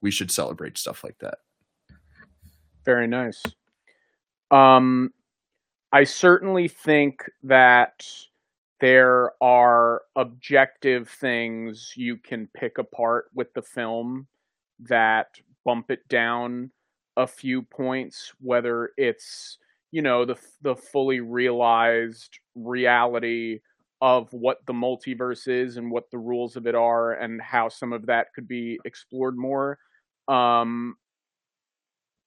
[0.00, 1.38] we should celebrate stuff like that.
[2.84, 3.42] Very nice.
[4.50, 5.12] Um,
[5.92, 8.06] I certainly think that
[8.80, 14.26] there are objective things you can pick apart with the film
[14.80, 15.28] that
[15.64, 16.70] bump it down
[17.16, 19.58] a few points, whether it's
[19.90, 23.60] you know the the fully realized reality
[24.00, 27.92] of what the multiverse is and what the rules of it are and how some
[27.92, 29.78] of that could be explored more.
[30.28, 30.96] Um,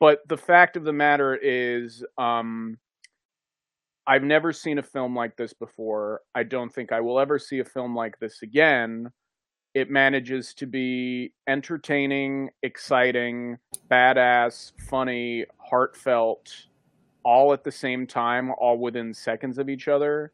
[0.01, 2.77] but the fact of the matter is, um,
[4.07, 6.21] I've never seen a film like this before.
[6.33, 9.11] I don't think I will ever see a film like this again.
[9.73, 13.57] It manages to be entertaining, exciting,
[13.89, 16.51] badass, funny, heartfelt,
[17.23, 20.33] all at the same time, all within seconds of each other.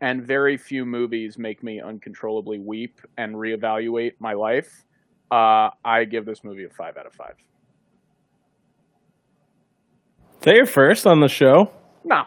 [0.00, 4.84] And very few movies make me uncontrollably weep and reevaluate my life.
[5.30, 7.34] Uh, I give this movie a five out of five.
[10.40, 11.72] They are first on the show.
[12.04, 12.26] No.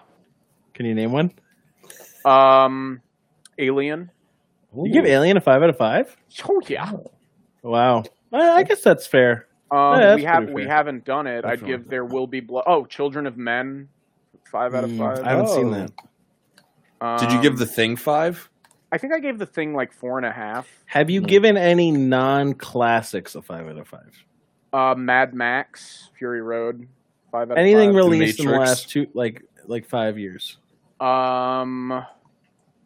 [0.82, 1.32] Can you name one?
[2.26, 3.02] Um,
[3.60, 4.10] Alien.
[4.76, 6.18] You give Alien a five out of five?
[6.50, 6.94] Oh yeah.
[7.62, 8.02] Wow.
[8.34, 9.46] I, I guess that's fair.
[9.70, 10.76] Um, Yeah, we have pretty we fair.
[10.76, 11.46] haven't done it.
[11.46, 12.64] I'd give There Will Be Blood.
[12.66, 13.90] Oh, Children of Men.
[14.52, 15.24] Five out of Mm, five.
[15.24, 15.88] I haven't seen Oh.
[17.00, 17.20] that.
[17.20, 18.50] Did you give Um, the thing five?
[18.92, 20.68] I think I gave the thing like four and a half.
[20.88, 21.28] Have you Hmm.
[21.28, 24.26] given any non-classics a five out of five?
[24.74, 26.88] Uh, Mad Max, Fury Road.
[27.32, 28.04] Five out Anything of five.
[28.04, 30.58] released in the last two, like like five years?
[31.02, 32.06] Um,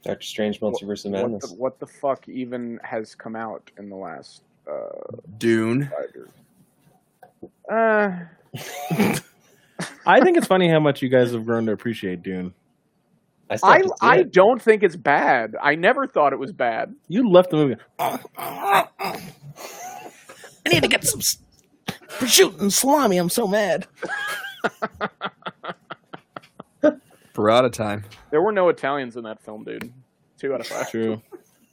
[0.04, 1.50] Doctor Strange Multiverse of what Madness.
[1.50, 5.90] the, what the fuck even has come out in the last uh Dune.
[7.70, 8.12] Uh,
[10.08, 12.54] I think it's funny how much you guys have grown to appreciate Dune.
[13.50, 14.32] I, I have to see I it.
[14.32, 15.56] don't think it's bad.
[15.62, 16.96] I never thought it was bad.
[17.08, 17.76] You left the movie.
[18.00, 18.88] I
[20.72, 21.20] need to get some.
[21.20, 21.38] s-
[22.26, 23.18] shooting salami.
[23.18, 23.88] I'm so mad.
[27.36, 28.06] Parada time.
[28.32, 29.94] There were no Italians in that film, dude.
[30.40, 30.90] Two out of five.
[30.90, 31.22] True.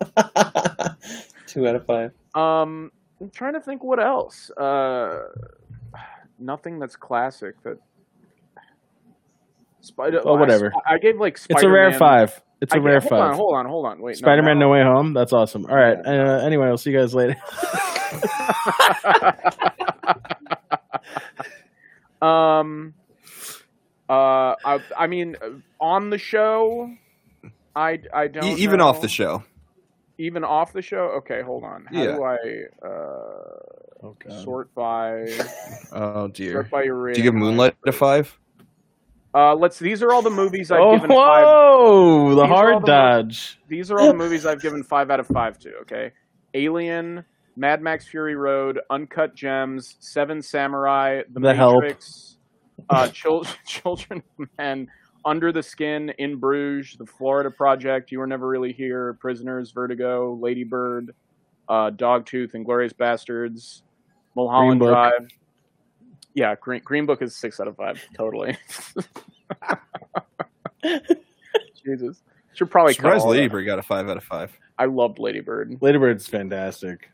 [1.47, 2.11] Two out of five.
[2.35, 2.91] Um,
[3.21, 4.51] I'm trying to think what else.
[4.51, 5.21] Uh,
[6.39, 7.55] nothing that's classic.
[7.63, 7.79] That
[9.81, 10.21] Spider.
[10.25, 10.73] Oh, whatever.
[10.87, 11.39] I, I gave like.
[11.39, 11.59] Spider.
[11.59, 12.41] It's a rare five.
[12.61, 13.31] It's I a ga- rare hold five.
[13.31, 14.01] On, hold on, hold on.
[14.01, 14.17] Wait.
[14.17, 14.67] Spider-Man: no.
[14.67, 15.13] No Way Home.
[15.13, 15.67] That's awesome.
[15.67, 15.99] All right.
[16.05, 17.37] Uh, anyway, I'll see you guys later.
[22.23, 22.95] um.
[24.13, 25.49] Uh, I, I mean, uh,
[25.81, 26.91] on the show,
[27.75, 28.89] I I don't E- even know.
[28.89, 29.43] off the show.
[30.19, 31.05] Even off the show.
[31.19, 31.87] Okay, hold on.
[31.91, 32.17] How Yeah.
[32.17, 32.37] do I
[32.87, 34.43] uh, god.
[34.45, 35.27] sort by
[35.93, 36.53] Oh dear.
[36.53, 38.39] sort by your Do you give Moonlight a five?
[39.35, 39.79] Uh, let's.
[39.79, 41.45] These are all the movies I've Oh, given five.
[41.47, 42.35] whoa!
[42.35, 43.59] The These hard the- dodge.
[43.69, 45.75] These are all the movies I've given five out of five to.
[45.83, 46.13] Okay,
[46.53, 47.25] Alien,
[47.57, 51.83] Mad Max Fury Road, Uncut Gems, Seven Samurai, The, The Help.
[52.91, 54.89] Matrix, uh, Chil- Children of Men,
[55.25, 60.39] Under the Skin, In Bruges, The Florida Project, You Were Never Really Here, Prisoners, Vertigo,
[60.41, 61.15] Lady Bird,
[61.69, 63.83] uh, Dogtooth, and Glorious Bastards,
[64.35, 64.91] Mulholland Book.
[64.91, 65.29] Drive.
[66.35, 68.01] Yeah, Green, Green Book is six out of five.
[68.17, 68.57] Totally.
[71.85, 72.23] Jesus.
[72.55, 73.39] Should probably cut Surprised all that.
[73.39, 74.57] Ladybird got a five out of five.
[74.79, 75.79] I loved Lady Bird.
[75.81, 77.11] Ladybird's fantastic.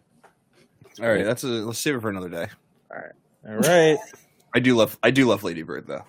[1.00, 2.46] All right, that's a let's save it for another day.
[2.90, 3.98] All right.
[4.58, 6.02] I do love I do love Ladybird though.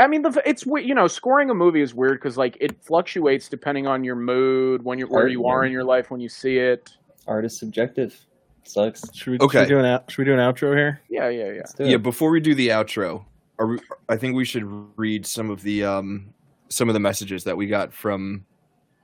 [0.00, 3.48] I mean, the, it's you know, scoring a movie is weird because like it fluctuates
[3.48, 6.58] depending on your mood, when you're where you are in your life when you see
[6.58, 6.90] it.
[7.28, 8.18] Art is subjective.
[8.64, 9.02] Sucks.
[9.14, 9.58] Should we, Okay.
[9.58, 11.00] should we do an out, should we do an outro here?
[11.08, 11.52] Yeah, yeah, yeah.
[11.58, 12.02] Let's do Yeah, it.
[12.02, 13.24] before we do the outro,
[13.60, 14.64] are we, I think we should
[14.96, 16.34] read some of the um
[16.70, 18.44] some of the messages that we got from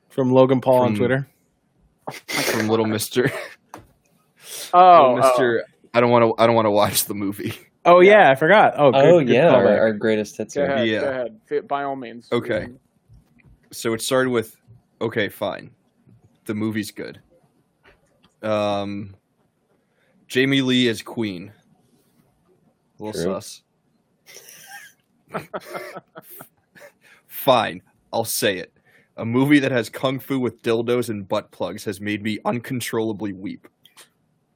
[0.09, 1.29] From Logan Paul on Twitter.
[2.11, 3.31] from little Mister
[4.73, 5.65] Oh, little Mister.
[5.95, 7.55] I don't want to I don't want to watch the movie.
[7.91, 8.75] Oh yeah, I forgot.
[8.77, 10.55] Oh, good, oh good yeah, our, our greatest hits.
[10.55, 11.01] go ahead, Yeah.
[11.01, 11.09] go
[11.49, 11.69] ahead.
[11.69, 12.29] By all means.
[12.31, 12.69] Okay.
[13.73, 14.57] So it started with
[15.01, 15.71] okay, fine.
[16.47, 17.21] The movie's good.
[18.43, 19.15] Um
[20.27, 21.53] Jamie Lee as Queen.
[23.01, 23.41] A little True.
[23.41, 23.63] sus.
[27.27, 27.83] Fine,
[28.13, 28.73] I'll say it.
[29.17, 33.33] A movie that has kung fu with dildos and butt plugs has made me uncontrollably
[33.33, 33.67] weep.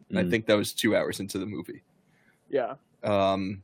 [0.08, 0.30] And I Mm.
[0.30, 1.82] think that was two hours into the movie.
[2.48, 2.74] Yeah.
[3.04, 3.62] Um,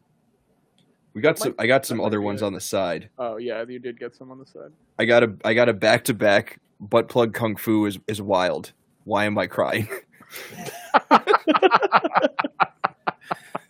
[1.15, 1.55] we got That some.
[1.59, 2.44] I got some other ones it.
[2.47, 3.09] on the side.
[3.19, 4.73] Oh yeah, you did get some on the side.
[4.98, 5.35] I got a.
[5.44, 8.73] I got a back to back butt plug kung fu is is wild.
[9.05, 9.89] Why am I crying?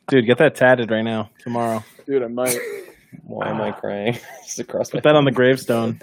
[0.08, 1.30] Dude, get that tatted right now.
[1.38, 1.84] Tomorrow.
[2.06, 2.58] Dude, I might.
[3.24, 4.18] Why am I crying?
[4.44, 6.00] Just across my Put that on the gravestone.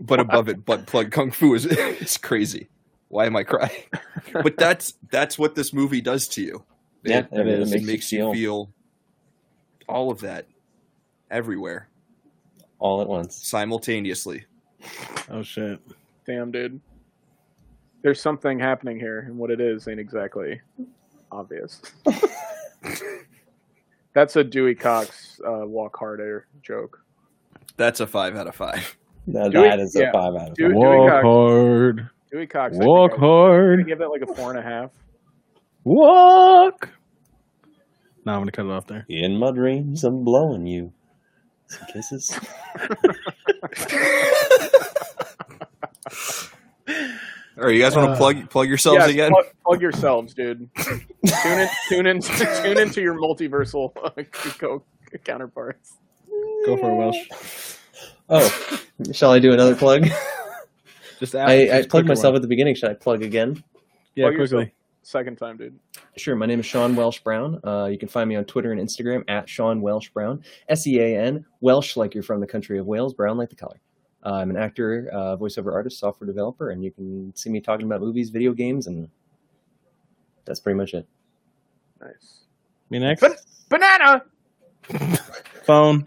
[0.00, 2.68] but above it, butt plug kung fu is is crazy.
[3.08, 3.84] Why am I crying?
[4.32, 6.64] But that's that's what this movie does to you.
[7.06, 7.70] Yeah, it, it is.
[7.70, 8.70] it Makes makes you you feel- feel
[9.88, 10.46] all of that
[11.30, 11.88] everywhere
[12.78, 13.36] all at once.
[13.46, 14.44] simultaneously.
[15.30, 15.80] Oh shit.
[16.26, 16.80] Damn, dude.
[18.02, 20.60] There's something happening here, and what it is ain't exactly
[21.32, 21.80] obvious.
[24.12, 27.02] That's a Dewey Cox uh, walk harder joke.
[27.76, 28.96] That's a five out of five.
[29.28, 30.10] That, Do it- that is yeah.
[30.10, 30.80] a five out of Do it- five.
[30.80, 31.22] Dewey Walk Cox.
[31.24, 32.10] hard.
[32.30, 32.76] Dewey Cox.
[32.78, 33.86] Walk I- I hard.
[33.86, 34.90] give that like a four and a half.
[35.86, 36.90] Walk.
[38.24, 39.06] Now I'm gonna cut it off there.
[39.08, 40.92] In my dreams, I'm blowing you.
[41.68, 42.36] Some kisses.
[47.58, 49.30] All right, you guys want to Uh, plug plug yourselves Yes, again?
[49.30, 50.68] Plug, plug yourselves, dude.
[50.76, 51.00] tune
[51.60, 52.20] in, tune in,
[52.62, 54.22] tune into your multiversal uh,
[54.58, 54.82] co-
[55.24, 55.94] counterparts.
[56.66, 57.16] Go for it, Welsh.
[58.28, 58.80] Oh,
[59.12, 60.08] shall I do another plug?
[61.20, 62.36] Just ask, I, I plugged myself one.
[62.36, 62.74] at the beginning.
[62.74, 63.62] Should I plug again?
[64.16, 64.64] Yeah, Plug yourself.
[65.06, 65.18] Quickly.
[65.18, 65.78] Second time, dude.
[66.16, 66.36] Sure.
[66.36, 67.60] My name is Sean Welsh Brown.
[67.64, 70.42] Uh, you can find me on Twitter and Instagram at Sean Welsh Brown.
[70.68, 73.14] S E A N Welsh, like you're from the country of Wales.
[73.14, 73.80] Brown, like the color.
[74.24, 77.86] Uh, I'm an actor, uh, voiceover artist, software developer, and you can see me talking
[77.86, 79.08] about movies, video games, and
[80.44, 81.06] that's pretty much it.
[82.00, 82.40] Nice.
[82.90, 83.20] Me next.
[83.20, 84.22] But- Banana.
[85.64, 86.06] phone.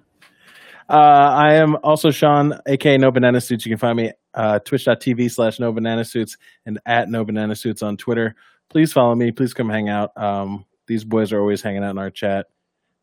[0.89, 3.65] Uh, I am also Sean, aka No Banana Suits.
[3.65, 7.83] You can find me uh, twitch.tv slash No Banana Suits and at No Banana Suits
[7.83, 8.35] on Twitter.
[8.69, 9.31] Please follow me.
[9.31, 10.11] Please come hang out.
[10.15, 12.47] Um, these boys are always hanging out in our chat,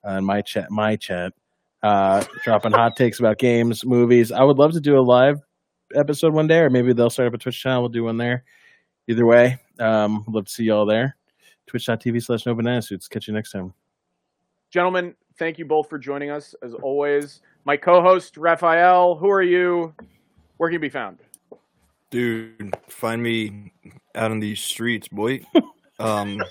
[0.06, 1.32] uh, in my chat, my chat,
[1.82, 4.32] uh, dropping hot takes about games, movies.
[4.32, 5.40] I would love to do a live
[5.94, 7.82] episode one day, or maybe they'll start up a Twitch channel.
[7.82, 8.44] We'll do one there.
[9.08, 11.16] Either way, um, love to see y'all there.
[11.66, 13.08] Twitch.tv slash No Banana Suits.
[13.08, 13.72] Catch you next time.
[14.70, 17.40] Gentlemen, thank you both for joining us as always.
[17.64, 19.94] My co-host Raphael, who are you?
[20.56, 21.18] Where can you be found?
[22.10, 23.72] Dude, find me
[24.14, 25.40] out in these streets, boy.
[25.98, 26.42] Um,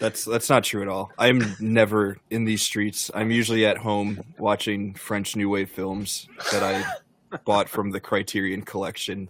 [0.00, 1.12] That's that's not true at all.
[1.18, 3.10] I'm never in these streets.
[3.14, 8.62] I'm usually at home watching French New Wave films that I bought from the Criterion
[8.62, 9.28] collection.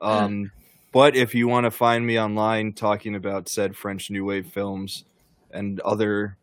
[0.00, 0.50] Um,
[0.90, 5.04] but if you want to find me online talking about said French New Wave films
[5.50, 6.38] and other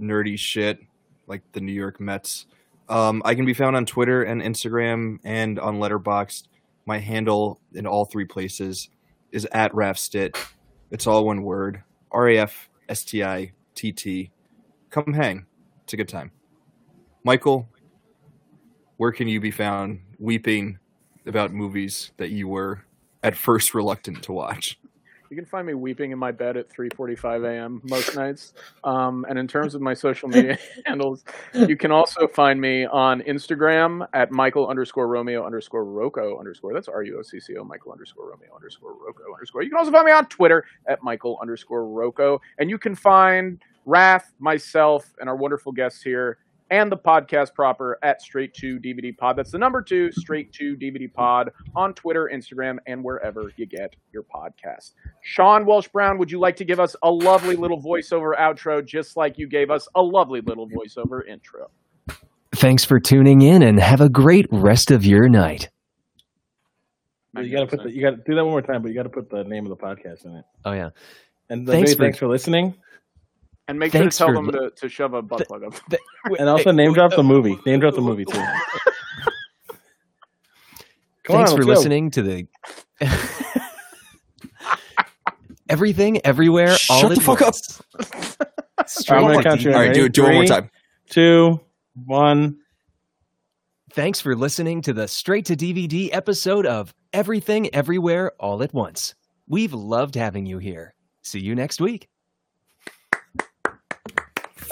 [0.00, 0.78] nerdy shit
[1.26, 2.46] like the New York Mets,
[2.90, 6.48] um, I can be found on Twitter and Instagram and on Letterboxd.
[6.86, 8.90] My handle in all three places
[9.30, 10.36] is at Rafstitt.
[10.90, 11.82] It's all one word.
[12.10, 14.30] R A F S T I T T.
[14.90, 15.46] Come hang.
[15.84, 16.32] It's a good time.
[17.22, 17.68] Michael,
[18.96, 20.78] where can you be found weeping
[21.26, 22.84] about movies that you were
[23.22, 24.80] at first reluctant to watch?
[25.30, 27.80] You can find me weeping in my bed at 3:45 a.m.
[27.88, 28.52] most nights.
[28.82, 31.22] Um, and in terms of my social media handles,
[31.54, 36.74] you can also find me on Instagram at Michael underscore Romeo underscore Ruocco underscore.
[36.74, 39.62] That's R U O C C O Michael underscore Romeo underscore Ruocco underscore.
[39.62, 43.62] You can also find me on Twitter at Michael underscore Ruocco, and you can find
[43.86, 46.38] Raf, myself, and our wonderful guests here.
[46.70, 49.36] And the podcast proper at Straight to DVD Pod.
[49.36, 53.96] That's the number two, Straight to DVD Pod on Twitter, Instagram, and wherever you get
[54.12, 54.92] your podcast.
[55.22, 59.16] Sean Welsh Brown, would you like to give us a lovely little voiceover outro, just
[59.16, 61.70] like you gave us a lovely little voiceover intro?
[62.54, 65.70] Thanks for tuning in and have a great rest of your night.
[67.36, 69.30] You gotta put the, you gotta do that one more time, but you gotta put
[69.30, 70.44] the name of the podcast in it.
[70.64, 70.90] Oh yeah.
[71.48, 72.74] And Thanks thanks, for- thanks for listening.
[73.70, 75.74] And make Thanks sure to tell them li- to, to shove a butt plug up.
[76.36, 77.56] And also uh, name drop the movie.
[77.64, 78.32] Name drop the movie too.
[81.22, 81.72] Come Thanks on, for let's go.
[81.74, 82.48] listening to the
[85.68, 87.54] Everything Everywhere All Shut at the fuck up.
[87.54, 87.80] Once.
[89.08, 89.72] I'm gonna count you.
[89.72, 90.14] All right, do it.
[90.14, 90.68] Do it one more time.
[91.08, 91.60] Two,
[92.06, 92.58] one.
[93.92, 99.14] Thanks for listening to the Straight to DVD episode of Everything Everywhere All at Once.
[99.46, 100.96] We've loved having you here.
[101.22, 102.08] See you next week.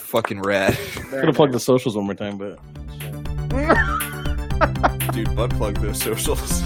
[0.09, 2.59] Fucking rad, I'm gonna plug the socials one more time, but
[5.13, 5.37] dude.
[5.37, 6.63] Butt plug those socials.